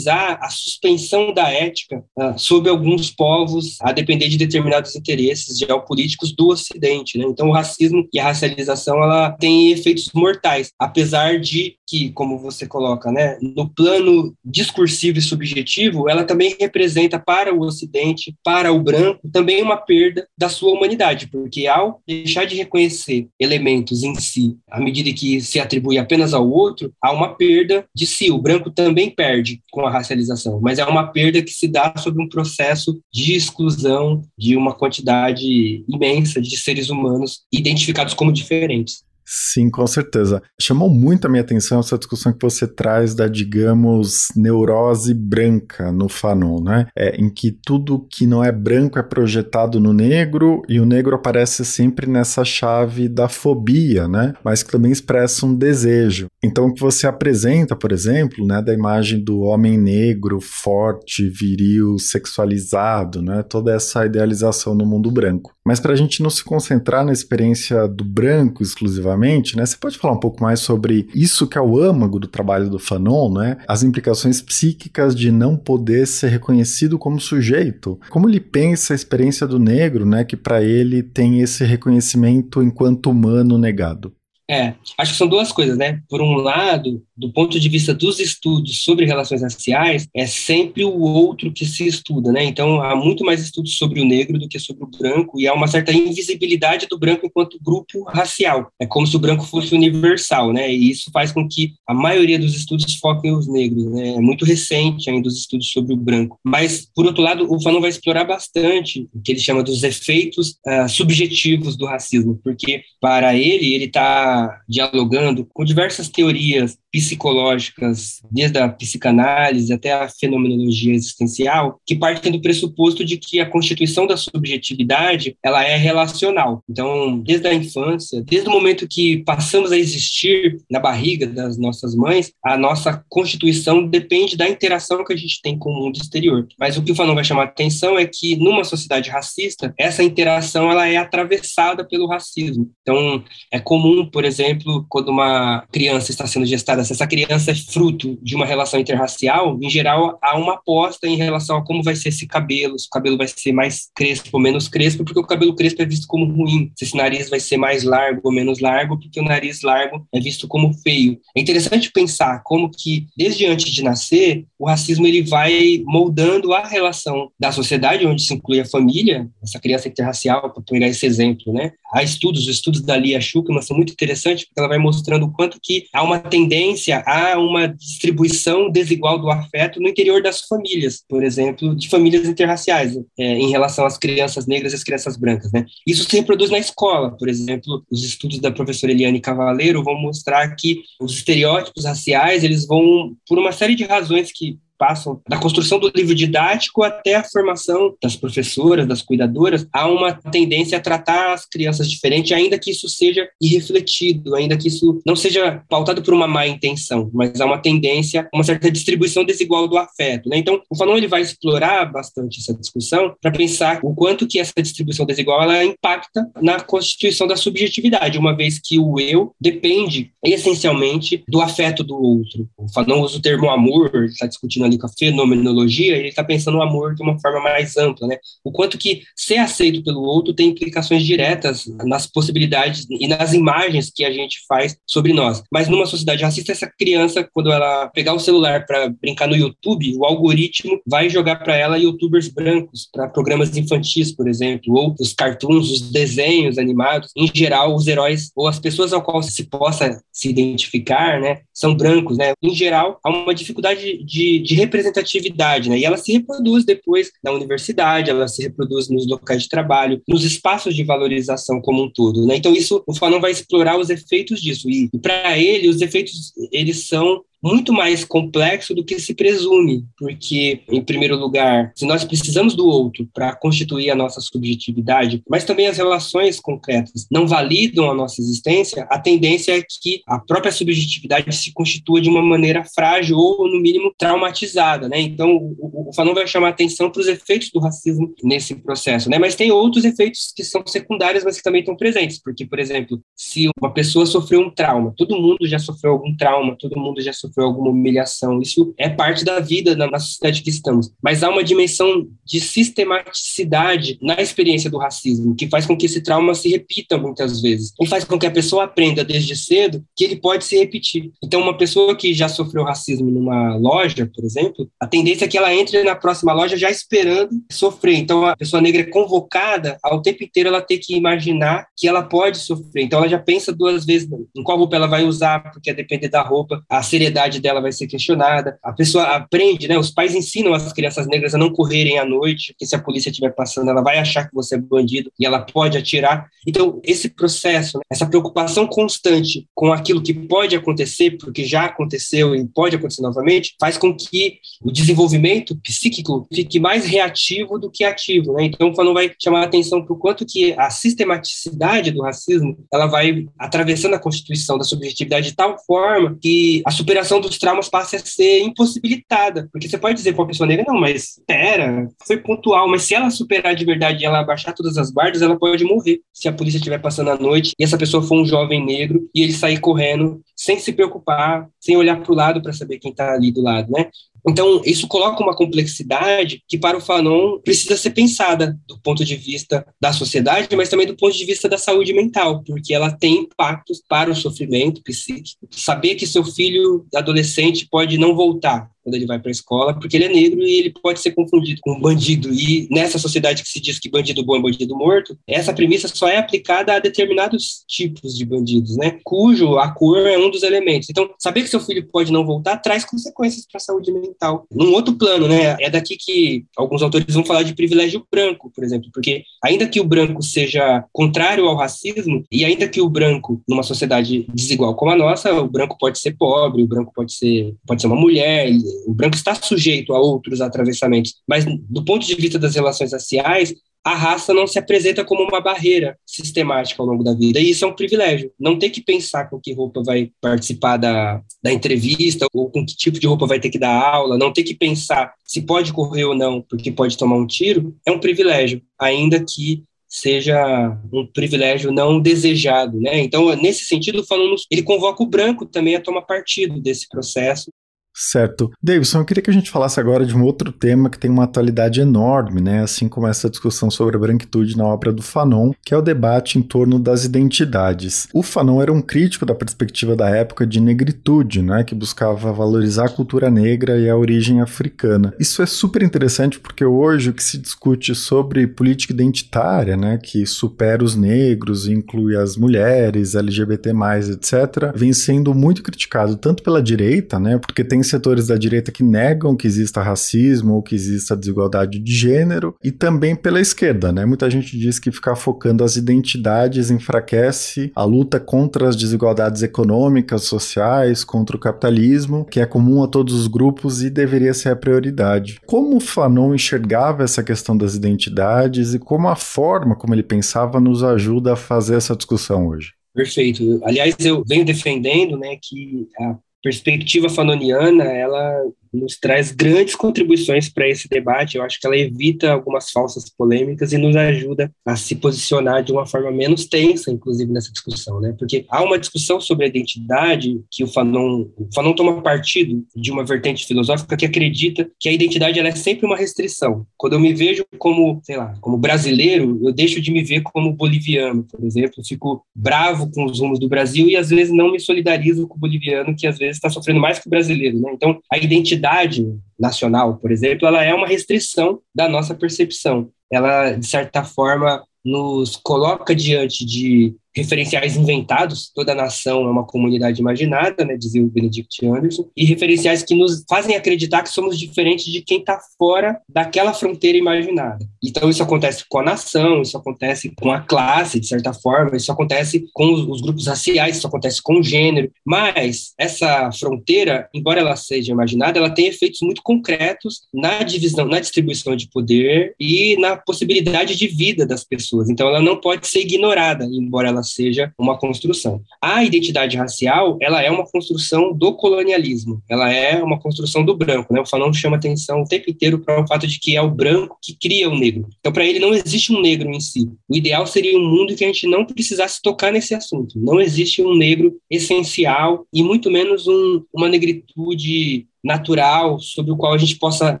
[0.40, 6.48] a suspensão da ética uh, sobre alguns povos, a depender de determinados interesses geopolíticos do
[6.48, 7.24] Ocidente, né?
[7.28, 12.66] Então, o racismo e a racialização ela tem efeitos mortais, apesar de que, como você
[12.66, 18.80] coloca, né, no plano discursivo e subjetivo, ela também representa para o Ocidente, para o
[18.80, 24.56] branco, também uma perda da sua humanidade, porque ao deixar de reconhecer elementos em si,
[24.70, 28.30] à medida que se atribui apenas ao outro, há uma perda de si.
[28.30, 32.18] O branco também perde com a racialização, mas é uma perda que se dá sob
[32.18, 39.04] um processo de exclusão de uma quantidade imensa de seres humanos identificados como diferentes.
[39.28, 40.40] Sim, com certeza.
[40.60, 46.08] Chamou muito a minha atenção essa discussão que você traz da, digamos, neurose branca no
[46.08, 46.86] Fanon, né?
[46.96, 51.16] É, em que tudo que não é branco é projetado no negro e o negro
[51.16, 54.32] aparece sempre nessa chave da fobia, né?
[54.44, 56.28] Mas que também expressa um desejo.
[56.44, 61.98] Então, o que você apresenta, por exemplo, né, da imagem do homem negro, forte, viril,
[61.98, 63.42] sexualizado, né?
[63.42, 65.52] Toda essa idealização no mundo branco.
[65.66, 69.15] Mas para a gente não se concentrar na experiência do branco exclusivamente,
[69.56, 69.64] né?
[69.64, 72.78] Você pode falar um pouco mais sobre isso que é o âmago do trabalho do
[72.78, 73.56] Fanon, né?
[73.66, 77.98] As implicações psíquicas de não poder ser reconhecido como sujeito.
[78.10, 80.24] Como ele pensa a experiência do negro, né?
[80.24, 84.12] Que para ele tem esse reconhecimento enquanto humano negado.
[84.48, 86.00] É, acho que são duas coisas, né?
[86.08, 91.00] Por um lado, do ponto de vista dos estudos sobre relações raciais, é sempre o
[91.00, 92.44] outro que se estuda, né?
[92.44, 95.54] Então, há muito mais estudos sobre o negro do que sobre o branco, e há
[95.54, 98.70] uma certa invisibilidade do branco enquanto grupo racial.
[98.80, 100.72] É como se o branco fosse universal, né?
[100.72, 104.10] E isso faz com que a maioria dos estudos foquem os negros, né?
[104.10, 106.38] É muito recente ainda os estudos sobre o branco.
[106.44, 110.50] Mas, por outro lado, o Fanon vai explorar bastante o que ele chama dos efeitos
[110.66, 114.35] uh, subjetivos do racismo, porque, para ele, ele está
[114.68, 122.40] dialogando com diversas teorias psicológicas, desde a psicanálise até a fenomenologia existencial, que partem do
[122.40, 126.64] pressuposto de que a constituição da subjetividade ela é relacional.
[126.66, 131.94] Então, desde a infância, desde o momento que passamos a existir na barriga das nossas
[131.94, 136.46] mães, a nossa constituição depende da interação que a gente tem com o mundo exterior.
[136.58, 140.02] Mas o que o Fanon vai chamar a atenção é que numa sociedade racista, essa
[140.02, 142.70] interação ela é atravessada pelo racismo.
[142.80, 147.54] Então, é comum, por exemplo, quando uma criança está sendo gestada se essa criança é
[147.54, 151.96] fruto de uma relação interracial, em geral há uma aposta em relação a como vai
[151.96, 155.26] ser esse cabelo, se o cabelo vai ser mais crespo ou menos crespo, porque o
[155.26, 158.60] cabelo crespo é visto como ruim, se esse nariz vai ser mais largo ou menos
[158.60, 161.18] largo, porque o nariz largo é visto como feio.
[161.36, 166.66] É interessante pensar como que, desde antes de nascer, o racismo ele vai moldando a
[166.66, 171.52] relação da sociedade, onde se inclui a família, essa criança interracial, para pegar esse exemplo,
[171.52, 171.72] né?
[171.92, 175.32] Há estudos, os estudos da Lia Schuckman são muito interessantes, porque ela vai mostrando o
[175.32, 181.02] quanto que há uma tendência a uma distribuição desigual do afeto no interior das famílias,
[181.08, 185.52] por exemplo, de famílias interraciais, é, em relação às crianças negras e às crianças brancas,
[185.52, 185.64] né?
[185.86, 190.54] Isso se reproduz na escola, por exemplo, os estudos da professora Eliane Cavaleiro vão mostrar
[190.56, 195.78] que os estereótipos raciais, eles vão, por uma série de razões que passam da construção
[195.78, 201.32] do livro didático até a formação das professoras, das cuidadoras, há uma tendência a tratar
[201.32, 206.14] as crianças diferente, ainda que isso seja irrefletido, ainda que isso não seja pautado por
[206.14, 210.28] uma má intenção, mas há uma tendência, uma certa distribuição desigual do afeto.
[210.28, 210.38] Né?
[210.38, 214.52] Então, o Fanon ele vai explorar bastante essa discussão para pensar o quanto que essa
[214.60, 221.24] distribuição desigual ela impacta na constituição da subjetividade, uma vez que o eu depende essencialmente
[221.28, 222.48] do afeto do outro.
[222.56, 226.56] O Fanon usa o termo amor, está discutindo ali com a fenomenologia, ele está pensando
[226.56, 228.18] no amor de uma forma mais ampla, né?
[228.44, 233.90] O quanto que ser aceito pelo outro tem implicações diretas nas possibilidades e nas imagens
[233.94, 235.42] que a gente faz sobre nós.
[235.52, 239.96] Mas numa sociedade racista, essa criança, quando ela pegar o celular para brincar no YouTube,
[239.96, 245.12] o algoritmo vai jogar para ela youtubers brancos, para programas infantis, por exemplo, ou os
[245.12, 247.10] cartoons, os desenhos animados.
[247.16, 251.74] Em geral, os heróis ou as pessoas ao qual se possa se identificar, né, são
[251.74, 252.32] brancos, né?
[252.42, 255.78] Em geral, há uma dificuldade de, de representatividade, né?
[255.78, 260.24] E ela se reproduz depois na universidade, ela se reproduz nos locais de trabalho, nos
[260.24, 262.36] espaços de valorização como um todo, né?
[262.36, 266.32] Então isso o Fanon vai explorar os efeitos disso e, e para ele os efeitos
[266.50, 272.02] eles são muito mais complexo do que se presume, porque, em primeiro lugar, se nós
[272.02, 277.88] precisamos do outro para constituir a nossa subjetividade, mas também as relações concretas não validam
[277.88, 282.64] a nossa existência, a tendência é que a própria subjetividade se constitua de uma maneira
[282.64, 285.00] frágil ou, no mínimo, traumatizada, né?
[285.00, 289.20] Então, o, o Fanon vai chamar atenção para os efeitos do racismo nesse processo, né?
[289.20, 293.00] Mas tem outros efeitos que são secundários, mas que também estão presentes, porque, por exemplo,
[293.14, 297.12] se uma pessoa sofreu um trauma, todo mundo já sofreu algum trauma, todo mundo já
[297.12, 298.40] sofreu alguma humilhação.
[298.40, 300.90] Isso é parte da vida na, sociedade que estamos.
[301.02, 306.00] Mas há uma dimensão de sistematicidade na experiência do racismo, que faz com que esse
[306.00, 307.72] trauma se repita muitas vezes.
[307.80, 311.10] E faz com que a pessoa aprenda desde cedo que ele pode se repetir.
[311.22, 315.38] Então, uma pessoa que já sofreu racismo numa loja, por exemplo, a tendência é que
[315.38, 317.96] ela entre na próxima loja já esperando sofrer.
[317.96, 322.02] Então, a pessoa negra é convocada ao tempo inteiro ela ter que imaginar que ela
[322.02, 322.84] pode sofrer.
[322.84, 326.08] Então, ela já pensa duas vezes em qual roupa ela vai usar, porque a depender
[326.08, 328.58] da roupa, a seriedade dela vai ser questionada.
[328.62, 329.78] A pessoa aprende, né?
[329.78, 333.10] Os pais ensinam as crianças negras a não correrem à noite, porque se a polícia
[333.10, 336.28] estiver passando, ela vai achar que você é bandido e ela pode atirar.
[336.46, 337.84] Então, esse processo, né?
[337.90, 343.54] essa preocupação constante com aquilo que pode acontecer, porque já aconteceu e pode acontecer novamente,
[343.60, 348.44] faz com que o desenvolvimento psíquico fique mais reativo do que ativo, né?
[348.44, 352.56] Então, o Fanon vai chamar a atenção para o quanto que a sistematicidade do racismo,
[352.72, 357.38] ela vai atravessando a constituição da subjetividade de tal forma que a superação superação dos
[357.38, 359.48] traumas passe a ser impossibilitada.
[359.52, 362.94] Porque você pode dizer para uma pessoa negra, não, mas pera, foi pontual, mas se
[362.94, 366.00] ela superar de verdade e ela abaixar todas as guardas, ela pode morrer.
[366.12, 369.22] Se a polícia estiver passando a noite e essa pessoa for um jovem negro e
[369.22, 373.14] ele sair correndo sem se preocupar, sem olhar para o lado para saber quem está
[373.14, 373.88] ali do lado, né?
[374.28, 379.14] Então, isso coloca uma complexidade que, para o Fanon, precisa ser pensada do ponto de
[379.14, 383.18] vista da sociedade, mas também do ponto de vista da saúde mental, porque ela tem
[383.18, 385.46] impactos para o sofrimento psíquico.
[385.50, 389.96] Saber que seu filho adolescente pode não voltar quando ele vai para a escola, porque
[389.96, 392.32] ele é negro e ele pode ser confundido com um bandido.
[392.32, 396.08] E nessa sociedade que se diz que bandido bom é bandido morto, essa premissa só
[396.08, 398.98] é aplicada a determinados tipos de bandidos, né?
[399.02, 400.88] Cujo a cor é um dos elementos.
[400.88, 404.46] Então, saber que seu filho pode não voltar traz consequências para a saúde mental.
[404.52, 405.56] Num outro plano, né?
[405.58, 409.80] É daqui que alguns autores vão falar de privilégio branco, por exemplo, porque ainda que
[409.80, 414.92] o branco seja contrário ao racismo e ainda que o branco numa sociedade desigual como
[414.92, 418.48] a nossa, o branco pode ser pobre, o branco pode ser pode ser uma mulher,
[418.86, 423.54] o branco está sujeito a outros atravessamentos, mas do ponto de vista das relações raciais,
[423.86, 427.38] a raça não se apresenta como uma barreira sistemática ao longo da vida.
[427.38, 428.32] E isso é um privilégio.
[428.36, 432.76] Não ter que pensar com que roupa vai participar da, da entrevista ou com que
[432.76, 436.04] tipo de roupa vai ter que dar aula, não ter que pensar se pode correr
[436.04, 441.70] ou não, porque pode tomar um tiro, é um privilégio, ainda que seja um privilégio
[441.70, 442.98] não desejado, né?
[443.00, 447.52] Então, nesse sentido, falando, ele convoca o branco também a tomar partido desse processo
[447.98, 448.52] Certo.
[448.62, 451.24] Davidson, eu queria que a gente falasse agora de um outro tema que tem uma
[451.24, 452.62] atualidade enorme, né?
[452.62, 456.38] Assim como essa discussão sobre a branquitude na obra do Fanon, que é o debate
[456.38, 458.06] em torno das identidades.
[458.12, 461.64] O Fanon era um crítico da perspectiva da época de negritude, né?
[461.64, 465.14] Que buscava valorizar a cultura negra e a origem africana.
[465.18, 469.98] Isso é super interessante porque hoje o que se discute sobre política identitária, né?
[470.02, 473.70] Que supera os negros, inclui as mulheres, LGBT+,
[474.12, 477.38] etc., vem sendo muito criticado tanto pela direita, né?
[477.38, 481.92] Porque tem setores da direita que negam que exista racismo ou que exista desigualdade de
[481.92, 484.04] gênero, e também pela esquerda, né?
[484.04, 490.22] Muita gente diz que ficar focando as identidades enfraquece a luta contra as desigualdades econômicas,
[490.22, 494.56] sociais, contra o capitalismo, que é comum a todos os grupos e deveria ser a
[494.56, 495.40] prioridade.
[495.46, 500.82] Como Fanon enxergava essa questão das identidades e como a forma como ele pensava nos
[500.82, 502.72] ajuda a fazer essa discussão hoje?
[502.94, 503.60] Perfeito.
[503.62, 510.68] Aliás, eu venho defendendo né, que a perspectiva fanoniana, ela nos traz grandes contribuições para
[510.68, 511.36] esse debate.
[511.36, 515.72] Eu acho que ela evita algumas falsas polêmicas e nos ajuda a se posicionar de
[515.72, 518.14] uma forma menos tensa, inclusive nessa discussão, né?
[518.18, 522.90] Porque há uma discussão sobre a identidade que o Fanon, o Fanon toma partido de
[522.90, 526.66] uma vertente filosófica que acredita que a identidade ela é sempre uma restrição.
[526.76, 530.52] Quando eu me vejo como, sei lá, como brasileiro, eu deixo de me ver como
[530.52, 531.74] boliviano, por exemplo.
[531.78, 535.36] Eu fico bravo com os rumos do Brasil e às vezes não me solidarizo com
[535.36, 537.70] o boliviano que às vezes está sofrendo mais que o brasileiro, né?
[537.72, 539.06] Então, a identidade identidade
[539.38, 542.90] nacional, por exemplo, ela é uma restrição da nossa percepção.
[543.10, 550.00] Ela, de certa forma, nos coloca diante de referenciais inventados, toda nação é uma comunidade
[550.00, 554.84] imaginada, né, dizia o Benedict Anderson, e referenciais que nos fazem acreditar que somos diferentes
[554.84, 557.66] de quem está fora daquela fronteira imaginada.
[557.82, 561.90] Então isso acontece com a nação, isso acontece com a classe, de certa forma, isso
[561.90, 567.40] acontece com os, os grupos raciais, isso acontece com o gênero, mas essa fronteira, embora
[567.40, 572.76] ela seja imaginada, ela tem efeitos muito concretos na divisão, na distribuição de poder e
[572.78, 574.90] na possibilidade de vida das pessoas.
[574.90, 578.40] Então ela não pode ser ignorada, embora ela seja uma construção.
[578.60, 583.92] A identidade racial, ela é uma construção do colonialismo, ela é uma construção do branco,
[583.92, 584.00] né?
[584.00, 586.98] O Fanon chama atenção o tempo inteiro para o fato de que é o branco
[587.02, 587.88] que cria o negro.
[587.98, 589.70] Então, para ele, não existe um negro em si.
[589.88, 592.98] O ideal seria um mundo em que a gente não precisasse tocar nesse assunto.
[592.98, 599.34] Não existe um negro essencial e muito menos um, uma negritude natural sobre o qual
[599.34, 600.00] a gente possa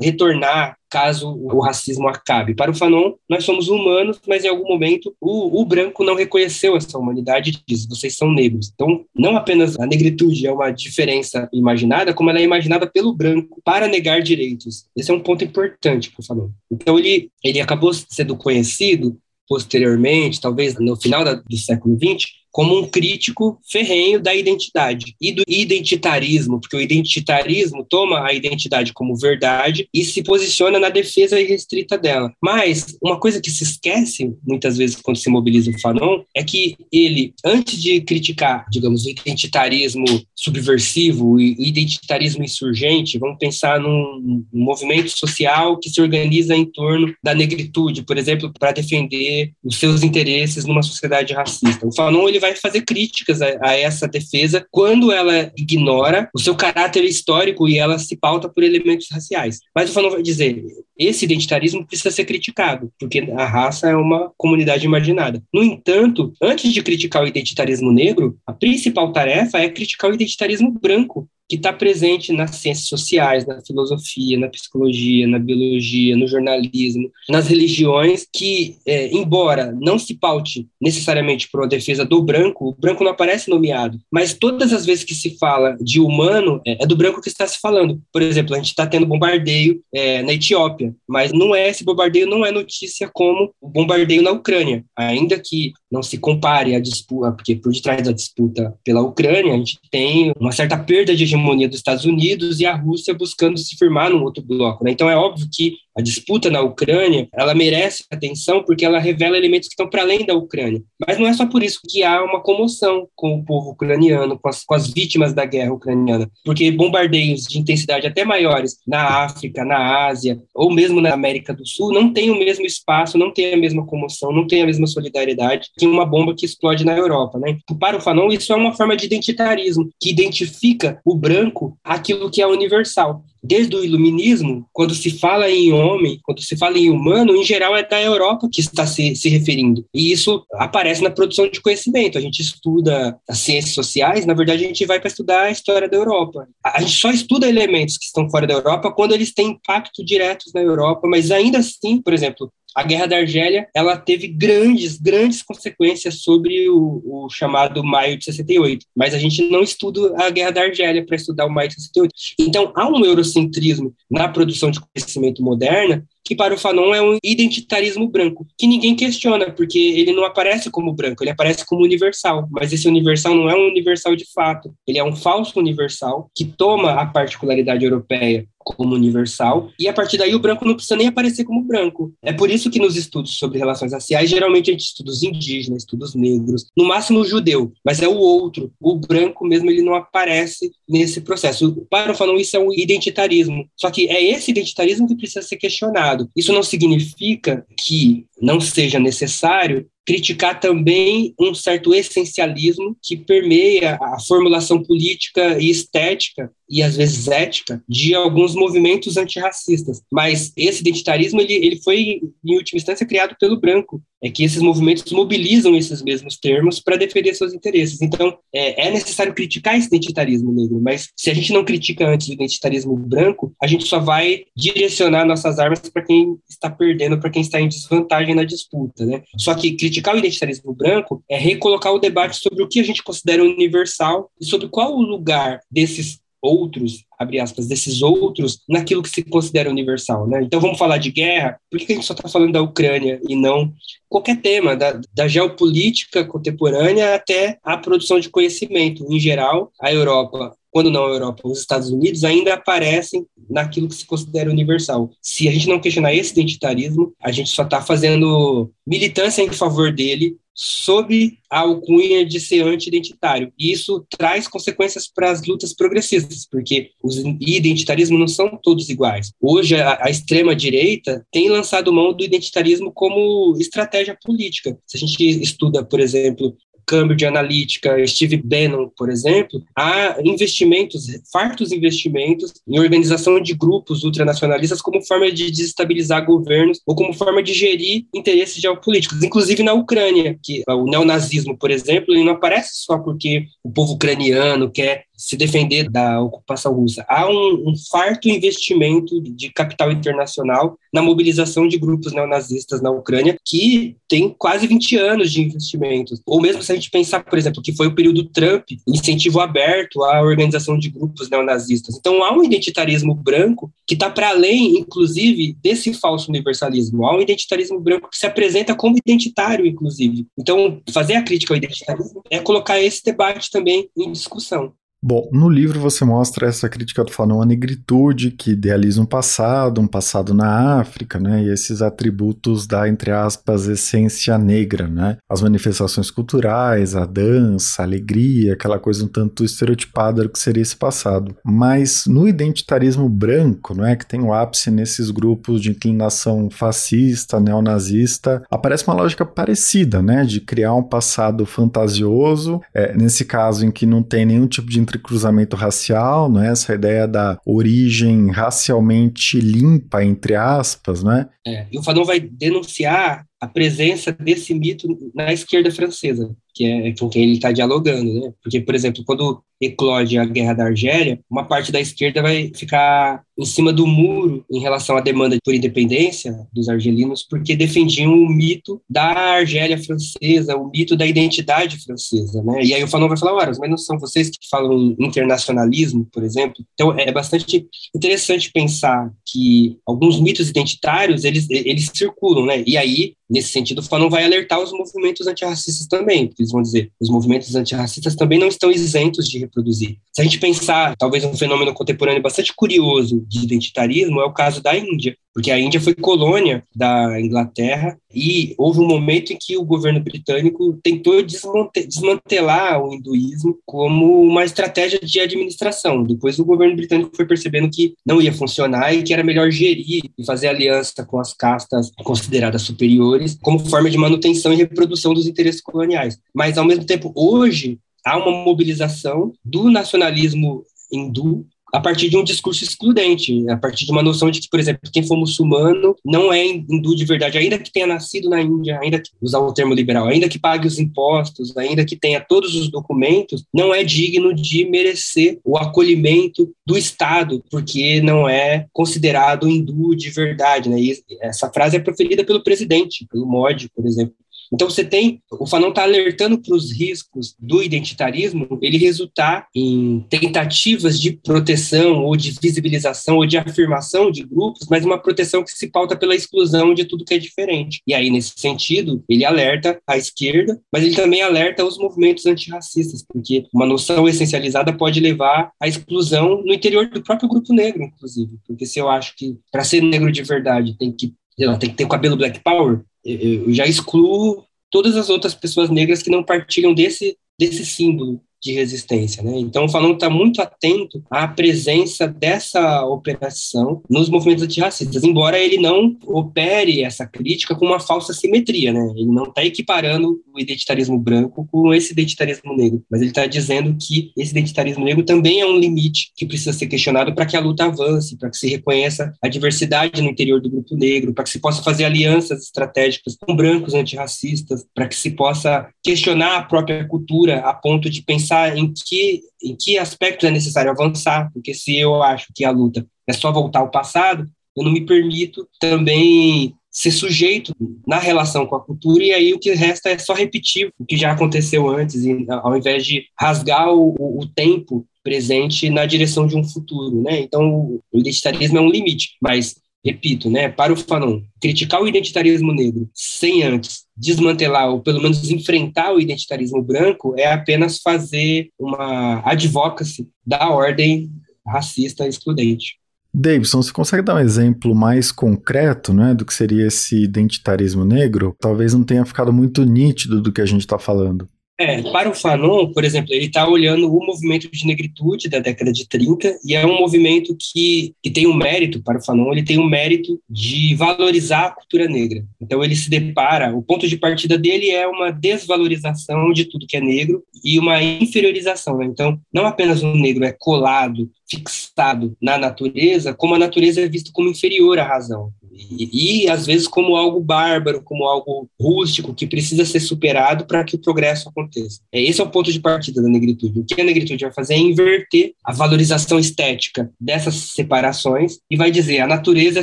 [0.00, 2.54] retornar caso o racismo acabe.
[2.54, 6.76] Para o Fanon, nós somos humanos, mas em algum momento o, o branco não reconheceu
[6.76, 8.70] essa humanidade e diz: vocês são negros.
[8.74, 13.58] Então, não apenas a negritude é uma diferença imaginada, como ela é imaginada pelo branco
[13.64, 14.84] para negar direitos.
[14.94, 16.50] Esse é um ponto importante para o Fanon.
[16.70, 19.16] Então, ele, ele acabou sendo conhecido
[19.48, 25.32] posteriormente, talvez no final da, do século XX, como um crítico ferrenho da identidade e
[25.32, 31.40] do identitarismo, porque o identitarismo toma a identidade como verdade e se posiciona na defesa
[31.40, 32.32] irrestrita dela.
[32.40, 36.76] Mas uma coisa que se esquece muitas vezes quando se mobiliza o Fanon é que
[36.92, 44.44] ele, antes de criticar, digamos, o identitarismo subversivo e o identitarismo insurgente, vamos pensar num,
[44.52, 49.76] num movimento social que se organiza em torno da negritude, por exemplo, para defender os
[49.76, 51.86] seus interesses numa sociedade racista.
[51.86, 56.54] O Fanon ele vai fazer críticas a, a, essa defesa quando ela ignora o seu
[56.54, 59.60] caráter histórico e ela se pauta por elementos raciais.
[59.74, 60.62] Mas o Fanon vai dizer,
[60.98, 65.42] esse identitarismo precisa ser criticado, porque a raça é uma comunidade imaginada.
[65.52, 70.70] No entanto, antes de criticar o identitarismo negro, a principal tarefa é criticar o identitarismo
[70.70, 77.10] branco, que está presente nas ciências sociais, na filosofia, na psicologia, na biologia, no jornalismo,
[77.28, 82.74] nas religiões, que, é, embora não se paute necessariamente por uma defesa do branco, o
[82.74, 86.86] branco não aparece nomeado, mas todas as vezes que se fala de humano, é, é
[86.86, 88.00] do branco que está se falando.
[88.10, 92.26] Por exemplo, a gente está tendo bombardeio é, na Etiópia, mas não é esse bombardeio
[92.26, 97.30] não é notícia como o bombardeio na Ucrânia, ainda que não se compare a disputa,
[97.32, 101.26] porque por detrás da disputa pela Ucrânia, a gente tem uma certa perda de
[101.68, 104.84] dos Estados Unidos e a Rússia buscando se firmar num outro bloco.
[104.84, 104.90] Né?
[104.90, 109.68] Então é óbvio que a disputa na Ucrânia, ela merece atenção porque ela revela elementos
[109.68, 110.82] que estão para além da Ucrânia.
[111.06, 114.48] Mas não é só por isso que há uma comoção com o povo ucraniano, com
[114.48, 119.64] as, com as vítimas da guerra ucraniana, porque bombardeios de intensidade até maiores na África,
[119.64, 123.54] na Ásia, ou mesmo na América do Sul, não tem o mesmo espaço, não tem
[123.54, 127.38] a mesma comoção, não tem a mesma solidariedade que uma bomba que explode na Europa.
[127.38, 127.58] Né?
[127.78, 132.40] Para o Fanon, isso é uma forma de identitarismo, que identifica o branco aquilo que
[132.40, 133.24] é universal.
[133.42, 137.76] Desde o iluminismo, quando se fala em homem, quando se fala em humano, em geral
[137.76, 139.84] é da Europa que está se, se referindo.
[139.92, 142.16] E isso aparece na produção de conhecimento.
[142.16, 145.88] A gente estuda as ciências sociais, na verdade, a gente vai para estudar a história
[145.88, 146.46] da Europa.
[146.64, 150.44] A gente só estuda elementos que estão fora da Europa quando eles têm impacto direto
[150.54, 155.42] na Europa, mas ainda assim, por exemplo, a Guerra da Argélia ela teve grandes, grandes
[155.42, 158.86] consequências sobre o, o, chamado Maio de 68.
[158.94, 162.14] Mas a gente não estuda a Guerra da Argélia para estudar o Maio de 68.
[162.38, 167.18] Então, há um eurocentrismo na produção de conhecimento moderna que para o Fanon é um
[167.22, 172.48] identitarismo branco, que ninguém questiona, porque ele não aparece como branco, ele aparece como universal,
[172.50, 176.44] mas esse universal não é um universal de fato, ele é um falso universal que
[176.44, 181.08] toma a particularidade europeia como universal, e a partir daí o branco não precisa nem
[181.08, 182.12] aparecer como branco.
[182.22, 185.82] É por isso que nos estudos sobre relações raciais, geralmente a gente estuda os indígenas,
[185.82, 189.82] estuda os negros, no máximo o judeu, mas é o outro, o branco mesmo, ele
[189.82, 191.86] não aparece nesse processo.
[191.90, 195.56] Para o Fanon, isso é um identitarismo, só que é esse identitarismo que precisa ser
[195.56, 196.28] questionado.
[196.36, 204.18] Isso não significa que não seja necessário criticar também um certo essencialismo que permeia a
[204.18, 210.00] formulação política e estética e às vezes ética de alguns movimentos antirracistas.
[210.10, 214.02] Mas esse identitarismo ele, ele foi em última instância criado pelo branco.
[214.24, 218.00] É que esses movimentos mobilizam esses mesmos termos para defender seus interesses.
[218.00, 220.80] Então é, é necessário criticar esse identitarismo negro.
[220.80, 225.26] Mas se a gente não critica antes o identitarismo branco, a gente só vai direcionar
[225.26, 229.22] nossas armas para quem está perdendo, para quem está em desvantagem na disputa, né?
[229.36, 233.02] Só que criticar o identitarismo branco é recolocar o debate sobre o que a gente
[233.02, 239.08] considera universal e sobre qual o lugar desses outros, abre aspas, desses outros naquilo que
[239.08, 240.42] se considera universal, né?
[240.42, 243.36] Então vamos falar de guerra, por que a gente só está falando da Ucrânia e
[243.36, 243.72] não
[244.08, 250.54] qualquer tema, da, da geopolítica contemporânea até a produção de conhecimento em geral, a Europa
[250.72, 255.10] quando não a Europa, os Estados Unidos, ainda aparecem naquilo que se considera universal.
[255.20, 259.92] Se a gente não questionar esse identitarismo, a gente só está fazendo militância em favor
[259.92, 263.52] dele sob a alcunha de ser anti-identitário.
[263.58, 269.32] E isso traz consequências para as lutas progressistas, porque os identitarismos não são todos iguais.
[269.40, 274.78] Hoje, a, a extrema-direita tem lançado mão do identitarismo como estratégia política.
[274.86, 276.56] Se a gente estuda, por exemplo,
[276.86, 284.80] Cambridge Analytica, Steve Bannon, por exemplo, há investimentos, fartos investimentos em organização de grupos ultranacionalistas
[284.80, 290.38] como forma de desestabilizar governos ou como forma de gerir interesses geopolíticos, inclusive na Ucrânia,
[290.42, 295.36] que o neonazismo, por exemplo, ele não aparece só porque o povo ucraniano quer se
[295.36, 297.04] defender da ocupação russa.
[297.08, 303.38] Há um, um, farto investimento de capital internacional na mobilização de grupos neonazistas na Ucrânia,
[303.44, 306.20] que tem quase 20 anos de investimentos.
[306.26, 310.02] Ou mesmo se a gente pensar, por exemplo, que foi o período Trump, incentivo aberto
[310.02, 311.96] à organização de grupos neonazistas.
[311.96, 317.06] Então há um identitarismo branco que está para além, inclusive, desse falso universalismo.
[317.06, 320.26] Há um identitarismo branco que se apresenta como identitário, inclusive.
[320.36, 324.72] Então, fazer a crítica ao identitarismo é colocar esse debate também em discussão.
[325.04, 329.80] Bom, no livro você mostra essa crítica do Fanon à negritude, que idealiza um passado,
[329.80, 335.42] um passado na África, né, e esses atributos da, entre aspas, essência negra, né, as
[335.42, 340.76] manifestações culturais, a dança, a alegria, aquela coisa um tanto estereotipada do que seria esse
[340.76, 341.34] passado.
[341.44, 347.40] Mas no identitarismo branco, não é, que tem o ápice nesses grupos de inclinação fascista,
[347.40, 353.72] neonazista, aparece uma lógica parecida, né, de criar um passado fantasioso, é, nesse caso em
[353.72, 356.50] que não tem nenhum tipo de entre cruzamento racial, né?
[356.50, 361.28] essa ideia da origem racialmente limpa, entre aspas, né?
[361.46, 366.94] É, e o Fanon vai denunciar a presença desse mito na esquerda francesa, que é
[366.96, 368.32] com quem ele está dialogando, né?
[368.40, 373.22] Porque, por exemplo, quando eclode a Guerra da Argélia, uma parte da esquerda vai ficar
[373.36, 378.28] em cima do muro em relação à demanda por independência dos argelinos, porque defendiam o
[378.28, 382.62] mito da Argélia francesa, o mito da identidade francesa, né?
[382.62, 386.64] E aí o Fanon vai falar, mas não são vocês que falam internacionalismo, por exemplo?
[386.74, 392.62] Então é bastante interessante pensar que alguns mitos identitários, eles, eles circulam, né?
[392.64, 396.92] E aí nesse sentido, o Fanon vai alertar os movimentos antirracistas também, eles vão dizer,
[397.00, 399.96] os movimentos antirracistas também não estão isentos de reproduzir.
[400.12, 404.62] Se a gente pensar, talvez um fenômeno contemporâneo bastante curioso de identitarismo é o caso
[404.62, 409.56] da Índia porque a Índia foi colônia da Inglaterra e houve um momento em que
[409.56, 416.02] o governo britânico tentou desmantelar o hinduísmo como uma estratégia de administração.
[416.02, 420.02] Depois o governo britânico foi percebendo que não ia funcionar e que era melhor gerir
[420.18, 425.26] e fazer aliança com as castas consideradas superiores como forma de manutenção e reprodução dos
[425.26, 426.18] interesses coloniais.
[426.34, 432.22] Mas, ao mesmo tempo, hoje há uma mobilização do nacionalismo hindu a partir de um
[432.22, 436.30] discurso excludente, a partir de uma noção de que, por exemplo, quem for muçulmano não
[436.30, 439.72] é hindu de verdade, ainda que tenha nascido na Índia, ainda que, usar o termo
[439.72, 444.34] liberal, ainda que pague os impostos, ainda que tenha todos os documentos, não é digno
[444.34, 450.78] de merecer o acolhimento do Estado, porque não é considerado hindu de verdade, né?
[450.78, 454.14] E essa frase é proferida pelo presidente, pelo Modi, por exemplo.
[454.52, 460.04] Então você tem, o Fanon está alertando para os riscos do identitarismo, ele resultar em
[460.10, 465.50] tentativas de proteção ou de visibilização ou de afirmação de grupos, mas uma proteção que
[465.50, 467.80] se pauta pela exclusão de tudo que é diferente.
[467.86, 473.04] E aí, nesse sentido, ele alerta a esquerda, mas ele também alerta os movimentos antirracistas,
[473.06, 478.32] porque uma noção essencializada pode levar à exclusão no interior do próprio grupo negro, inclusive.
[478.46, 481.14] Porque se eu acho que para ser negro de verdade tem que
[481.58, 486.02] tem que ter o cabelo Black Power, eu já excluo todas as outras pessoas negras
[486.02, 489.22] que não partilham desse, desse símbolo de resistência.
[489.22, 489.38] Né?
[489.38, 495.58] Então, o Fanon está muito atento à presença dessa operação nos movimentos antirracistas, embora ele
[495.58, 498.72] não opere essa crítica com uma falsa simetria.
[498.72, 498.92] Né?
[498.96, 503.76] Ele não está equiparando o identitarismo branco com esse identitarismo negro, mas ele está dizendo
[503.80, 507.40] que esse identitarismo negro também é um limite que precisa ser questionado para que a
[507.40, 511.30] luta avance, para que se reconheça a diversidade no interior do grupo negro, para que
[511.30, 516.86] se possa fazer alianças estratégicas com brancos antirracistas, para que se possa questionar a própria
[516.88, 521.52] cultura a ponto de pensar pensar em que, em que aspectos é necessário avançar, porque
[521.52, 524.26] se eu acho que a luta é só voltar ao passado,
[524.56, 527.52] eu não me permito também ser sujeito
[527.86, 530.96] na relação com a cultura, e aí o que resta é só repetir o que
[530.96, 536.44] já aconteceu antes, ao invés de rasgar o, o tempo presente na direção de um
[536.44, 537.20] futuro, né?
[537.20, 542.52] Então, o identitarismo é um limite, mas repito, né, para o Fanon, criticar o identitarismo
[542.52, 549.22] negro sem antes desmantelar ou pelo menos enfrentar o identitarismo branco é apenas fazer uma
[549.24, 551.10] advocacy da ordem
[551.46, 552.80] racista excludente.
[553.14, 558.34] Davidson, você consegue dar um exemplo mais concreto né, do que seria esse identitarismo negro?
[558.40, 561.28] Talvez não tenha ficado muito nítido do que a gente está falando.
[561.58, 565.70] É, para o Fanon, por exemplo, ele está olhando o movimento de negritude da década
[565.70, 569.44] de 30 e é um movimento que, que tem um mérito, para o Fanon, ele
[569.44, 572.24] tem um mérito de valorizar a cultura negra.
[572.40, 576.76] Então ele se depara, o ponto de partida dele é uma desvalorização de tudo que
[576.76, 578.78] é negro e uma inferiorização.
[578.78, 578.86] Né?
[578.86, 584.10] Então, não apenas o negro é colado, fixado na natureza, como a natureza é vista
[584.12, 585.32] como inferior à razão.
[585.52, 590.64] E, e, às vezes como algo bárbaro, como algo rústico que precisa ser superado para
[590.64, 591.80] que o progresso aconteça.
[591.92, 593.60] É, esse é o ponto de partida da negritude.
[593.60, 598.70] O que a negritude vai fazer é inverter a valorização estética dessas separações e vai
[598.70, 599.62] dizer a natureza é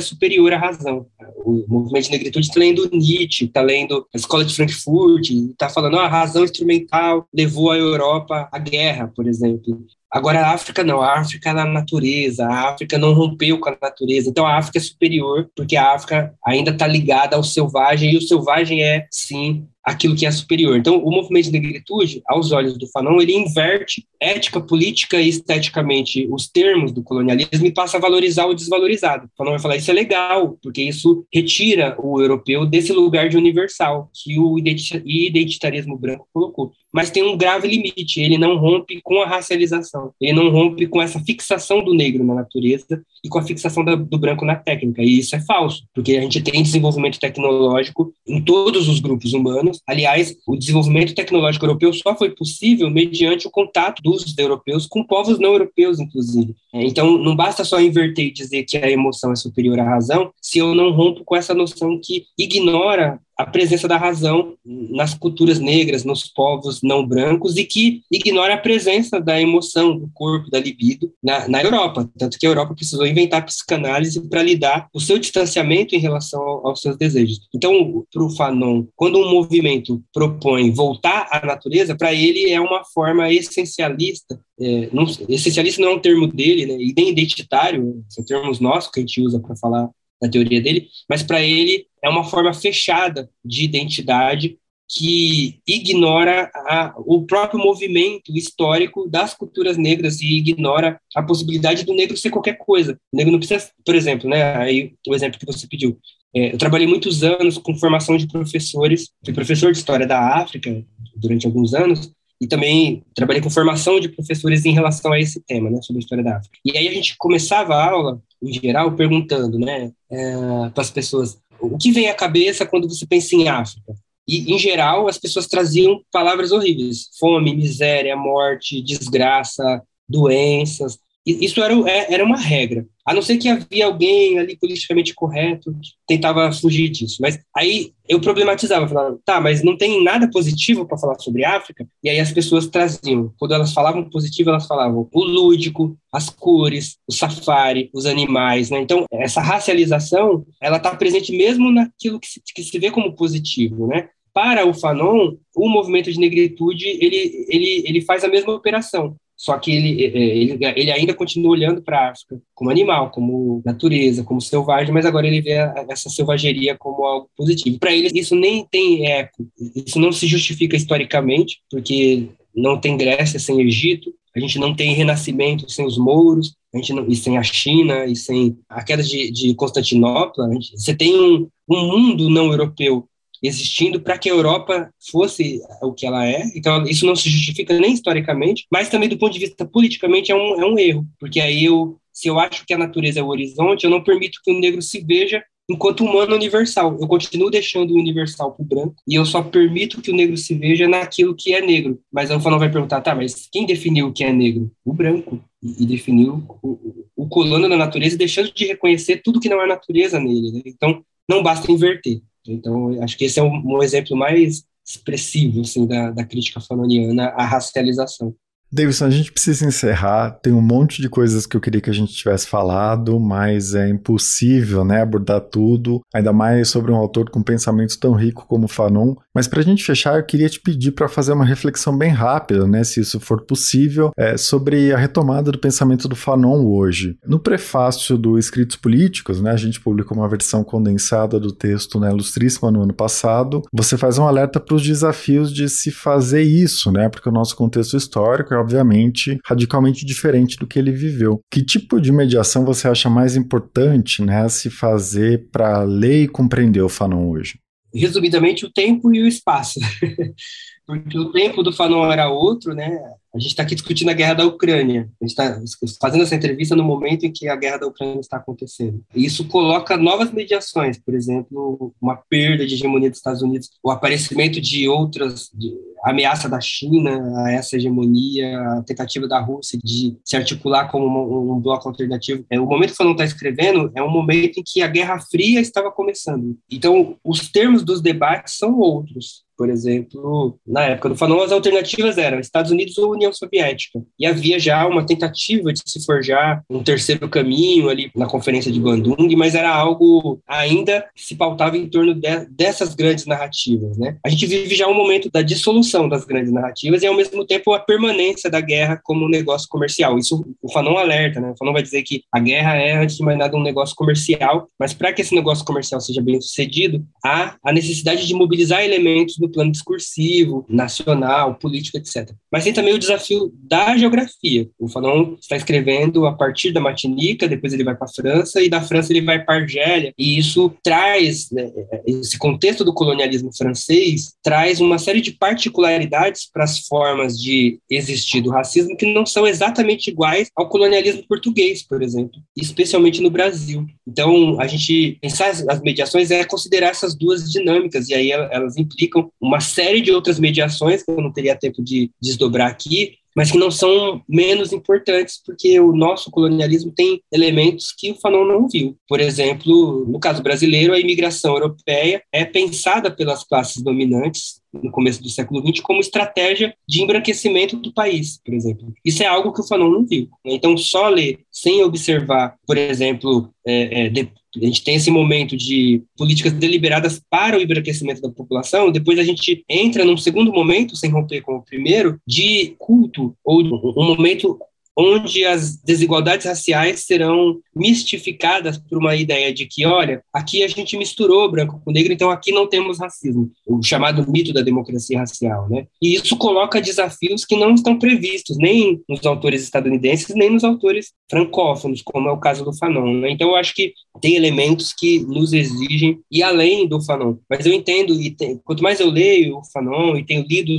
[0.00, 1.06] superior à razão.
[1.44, 5.98] O movimento de negritude está lendo Nietzsche, está lendo a Escola de Frankfurt, está falando
[5.98, 9.84] ah, a razão instrumental levou a Europa à guerra, por exemplo.
[10.10, 13.78] Agora, a África não, a África é na natureza, a África não rompeu com a
[13.80, 18.16] natureza, então a África é superior, porque a África ainda está ligada ao selvagem, e
[18.16, 20.76] o selvagem é, sim, aquilo que é superior.
[20.76, 26.28] Então, o movimento de negritude, aos olhos do Fanon, ele inverte ética, política e esteticamente
[26.30, 29.26] os termos do colonialismo e passa a valorizar o desvalorizado.
[29.26, 33.36] O Fanon vai falar, isso é legal, porque isso retira o europeu desse lugar de
[33.36, 36.72] universal que o identitarismo branco colocou.
[36.92, 41.00] Mas tem um grave limite, ele não rompe com a racialização, ele não rompe com
[41.00, 45.18] essa fixação do negro na natureza e com a fixação do branco na técnica, e
[45.18, 50.36] isso é falso, porque a gente tem desenvolvimento tecnológico em todos os grupos humanos, Aliás,
[50.46, 55.52] o desenvolvimento tecnológico europeu só foi possível mediante o contato dos europeus com povos não
[55.52, 56.54] europeus, inclusive.
[56.72, 60.32] É, então, não basta só inverter e dizer que a emoção é superior à razão,
[60.40, 65.58] se eu não rompo com essa noção que ignora a presença da razão nas culturas
[65.58, 70.60] negras, nos povos não brancos, e que ignora a presença da emoção, do corpo, da
[70.60, 72.08] libido na, na Europa.
[72.18, 76.80] Tanto que a Europa precisou inventar psicanálise para lidar o seu distanciamento em relação aos
[76.80, 77.40] seus desejos.
[77.54, 82.84] Então, para o Fanon, quando um movimento propõe voltar à natureza, para ele é uma
[82.84, 88.22] forma essencialista é, não, essencialista não é um termo dele, né, e nem identitário, são
[88.22, 89.88] termos nossos que a gente usa para falar
[90.20, 94.58] da teoria dele, mas para ele é uma forma fechada de identidade
[94.92, 101.94] que ignora a, o próprio movimento histórico das culturas negras e ignora a possibilidade do
[101.94, 102.98] negro ser qualquer coisa.
[103.12, 105.96] O negro não precisa, por exemplo, né, aí o exemplo que você pediu.
[106.34, 110.84] É, eu trabalhei muitos anos com formação de professores, fui professor de história da África
[111.14, 115.68] durante alguns anos, e também trabalhei com formação de professores em relação a esse tema,
[115.68, 116.58] né, sobre a história da África.
[116.64, 121.38] E aí a gente começava a aula, em geral, perguntando, né, é, para as pessoas,
[121.60, 123.94] o que vem à cabeça quando você pensa em África?
[124.26, 130.98] E, em geral, as pessoas traziam palavras horríveis: fome, miséria, morte, desgraça, doenças.
[131.40, 132.86] Isso era, é, era uma regra.
[133.06, 137.16] A não ser que havia alguém ali politicamente correto que tentava fugir disso.
[137.20, 141.86] Mas aí eu problematizava, falava, tá, mas não tem nada positivo para falar sobre África?
[142.04, 143.32] E aí as pessoas traziam.
[143.38, 148.80] Quando elas falavam positivo, elas falavam o lúdico, as cores, o safari, os animais, né?
[148.80, 153.86] Então, essa racialização, ela está presente mesmo naquilo que se, que se vê como positivo,
[153.86, 154.08] né?
[154.32, 159.16] Para o Fanon, o movimento de negritude, ele, ele, ele faz a mesma operação.
[159.40, 164.22] Só que ele, ele, ele ainda continua olhando para a África como animal, como natureza,
[164.22, 165.52] como selvagem, mas agora ele vê
[165.88, 167.78] essa selvageria como algo positivo.
[167.78, 173.40] Para ele, isso nem tem eco, isso não se justifica historicamente, porque não tem Grécia
[173.40, 177.38] sem Egito, a gente não tem renascimento sem os mouros, a gente não, e sem
[177.38, 180.52] a China, e sem a queda de, de Constantinopla.
[180.52, 183.08] Gente, você tem um, um mundo não europeu
[183.42, 186.42] existindo para que a Europa fosse o que ela é.
[186.54, 190.34] Então, isso não se justifica nem historicamente, mas também do ponto de vista politicamente é
[190.34, 193.28] um, é um erro, porque aí eu, se eu acho que a natureza é o
[193.28, 196.98] horizonte, eu não permito que o negro se veja enquanto humano universal.
[197.00, 200.36] Eu continuo deixando o universal para o branco e eu só permito que o negro
[200.36, 202.00] se veja naquilo que é negro.
[202.12, 204.70] Mas a Fanon vai perguntar, tá, mas quem definiu o que é negro?
[204.84, 205.42] O branco.
[205.62, 210.18] E, definiu o, o, colono da natureza, deixando de reconhecer tudo que não é natureza
[210.18, 210.52] nele.
[210.52, 210.62] Né?
[210.64, 212.22] Então, não basta inverter.
[212.46, 217.28] Então, acho que esse é um, um exemplo mais expressivo assim, da, da crítica fanoniana
[217.28, 218.34] à racialização.
[218.72, 220.30] Davidson, a gente precisa encerrar.
[220.30, 223.88] Tem um monte de coisas que eu queria que a gente tivesse falado, mas é
[223.88, 229.16] impossível, né, abordar tudo, ainda mais sobre um autor com pensamento tão rico como Fanon.
[229.34, 232.66] Mas para a gente fechar, eu queria te pedir para fazer uma reflexão bem rápida,
[232.66, 237.16] né, se isso for possível, é, sobre a retomada do pensamento do Fanon hoje.
[237.26, 242.10] No prefácio do Escritos Políticos, né, a gente publicou uma versão condensada do texto, né,
[242.10, 243.62] ilustríssima no ano passado.
[243.72, 247.56] Você faz um alerta para os desafios de se fazer isso, né, porque o nosso
[247.56, 251.40] contexto histórico é obviamente, radicalmente diferente do que ele viveu.
[251.50, 256.82] Que tipo de mediação você acha mais importante né, se fazer para ler e compreender
[256.82, 257.58] o Fanon hoje?
[257.94, 259.80] Resumidamente, o tempo e o espaço.
[260.98, 262.98] Porque o tempo do Fanon era outro, né?
[263.32, 265.08] A gente está aqui discutindo a guerra da Ucrânia.
[265.20, 265.60] A gente está
[266.00, 269.00] fazendo essa entrevista no momento em que a guerra da Ucrânia está acontecendo.
[269.14, 274.60] Isso coloca novas mediações, por exemplo, uma perda de hegemonia dos Estados Unidos, o aparecimento
[274.60, 275.72] de outras, de,
[276.02, 281.52] ameaça da China a essa hegemonia, a tentativa da Rússia de se articular como um,
[281.52, 282.44] um bloco alternativo.
[282.50, 285.20] É, o momento que o não está escrevendo é um momento em que a Guerra
[285.20, 286.58] Fria estava começando.
[286.70, 289.44] Então, os termos dos debates são outros.
[289.60, 294.00] Por exemplo, na época do Fanon, as alternativas eram Estados Unidos ou União Soviética.
[294.18, 298.80] E havia já uma tentativa de se forjar um terceiro caminho ali na Conferência de
[298.80, 303.98] Bandung, mas era algo ainda que se pautava em torno de, dessas grandes narrativas.
[303.98, 304.16] Né?
[304.24, 307.74] A gente vive já um momento da dissolução das grandes narrativas e, ao mesmo tempo,
[307.74, 310.18] a permanência da guerra como um negócio comercial.
[310.18, 311.50] Isso o Fanon alerta, né?
[311.50, 314.70] O Fanon vai dizer que a guerra é, antes de mais nada, um negócio comercial,
[314.78, 319.36] mas para que esse negócio comercial seja bem sucedido, há a necessidade de mobilizar elementos
[319.36, 322.30] do plano discursivo, nacional, político, etc.
[322.50, 324.68] Mas tem também o desafio da geografia.
[324.78, 328.68] O Fanon está escrevendo a partir da Martinica, depois ele vai para a França, e
[328.68, 331.70] da França ele vai para Argélia, e isso traz, né,
[332.06, 338.40] esse contexto do colonialismo francês, traz uma série de particularidades para as formas de existir
[338.40, 343.86] do racismo que não são exatamente iguais ao colonialismo português, por exemplo, especialmente no Brasil.
[344.06, 349.30] Então, a gente pensar as mediações é considerar essas duas dinâmicas, e aí elas implicam
[349.40, 353.58] uma série de outras mediações que eu não teria tempo de desdobrar aqui, mas que
[353.58, 358.96] não são menos importantes, porque o nosso colonialismo tem elementos que o Fanon não viu.
[359.08, 365.22] Por exemplo, no caso brasileiro, a imigração europeia é pensada pelas classes dominantes no começo
[365.22, 368.92] do século XX como estratégia de embranquecimento do país, por exemplo.
[369.04, 370.28] Isso é algo que o Fanon não viu.
[370.44, 375.56] Então, só ler sem observar, por exemplo, é, é, de, a gente tem esse momento
[375.56, 380.96] de políticas deliberadas para o embranquecimento da população, depois a gente entra num segundo momento,
[380.96, 384.58] sem romper com o primeiro, de culto, ou um momento
[384.96, 390.96] onde as desigualdades raciais serão mistificadas por uma ideia de que, olha, aqui a gente
[390.96, 395.68] misturou branco com negro, então aqui não temos racismo, o chamado mito da democracia racial,
[395.68, 395.86] né?
[396.02, 401.12] E isso coloca desafios que não estão previstos nem nos autores estadunidenses, nem nos autores
[401.30, 403.30] francófonos, como é o caso do Fanon, né?
[403.30, 407.36] Então eu acho que tem elementos que nos exigem e além do Fanon.
[407.48, 410.72] Mas eu entendo e tem, quanto mais eu leio o Fanon e tenho lido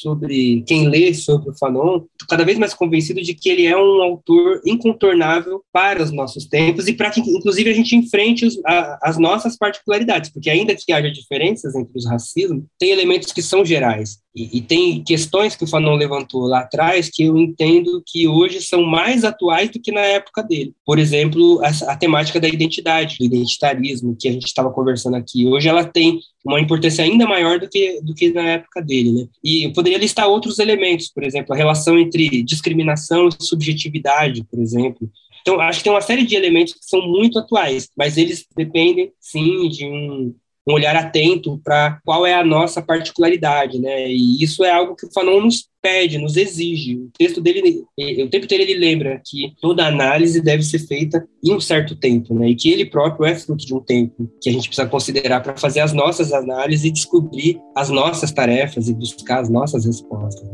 [0.00, 4.02] sobre quem lê sobre o Fanon, cada vez mais convencido de que ele é um
[4.02, 8.98] autor incontornável para os nossos tempos e para que, inclusive, a gente enfrente os, a,
[9.02, 13.64] as nossas particularidades, porque ainda que haja diferenças entre os racismos, tem elementos que são
[13.64, 14.18] gerais.
[14.34, 18.60] E, e, tem questões que o Fanon levantou lá atrás que eu entendo que hoje
[18.60, 20.74] são mais atuais do que na época dele.
[20.84, 25.46] Por exemplo, a, a temática da identidade, do identitarismo, que a gente estava conversando aqui.
[25.46, 29.12] Hoje ela tem uma importância ainda maior do que, do que na época dele.
[29.12, 29.28] Né?
[29.42, 34.60] E eu poderia listar outros elementos, por exemplo, a relação entre discriminação e subjetividade, por
[34.60, 35.10] exemplo.
[35.40, 39.10] Então, acho que tem uma série de elementos que são muito atuais, mas eles dependem,
[39.18, 40.34] sim, de um,
[40.68, 44.10] um olhar atento para qual é a nossa particularidade, né?
[44.10, 46.96] E isso é algo que o Fanon nos pede, nos exige.
[46.96, 51.54] O texto dele, o tempo inteiro ele lembra que toda análise deve ser feita em
[51.54, 52.50] um certo tempo, né?
[52.50, 55.56] E que ele próprio é fruto de um tempo que a gente precisa considerar para
[55.56, 60.48] fazer as nossas análises e descobrir as nossas tarefas e buscar as nossas respostas.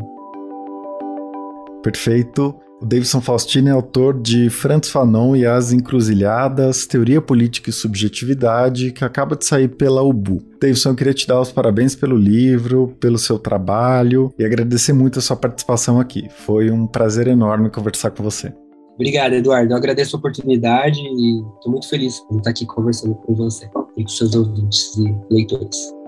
[1.83, 2.55] Perfeito.
[2.85, 8.93] O Davidson Faustino é autor de Franz Fanon e as Encruzilhadas, Teoria Política e Subjetividade,
[8.93, 10.43] que acaba de sair pela UBU.
[10.61, 15.19] Davidson, eu queria te dar os parabéns pelo livro, pelo seu trabalho e agradecer muito
[15.19, 16.29] a sua participação aqui.
[16.45, 18.53] Foi um prazer enorme conversar com você.
[18.97, 19.73] Obrigado, Eduardo.
[19.73, 23.65] Eu agradeço a oportunidade e estou muito feliz por estar aqui conversando com você
[23.97, 26.04] e com seus ouvintes e leitores.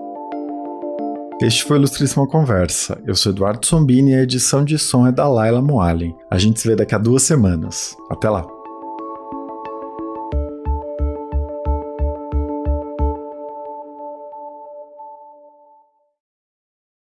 [1.39, 2.99] Este foi o Ilustríssima Conversa.
[3.05, 6.15] Eu sou Eduardo Sombini e a edição de som é da Laila Moalen.
[6.31, 7.95] A gente se vê daqui a duas semanas.
[8.09, 8.56] Até lá!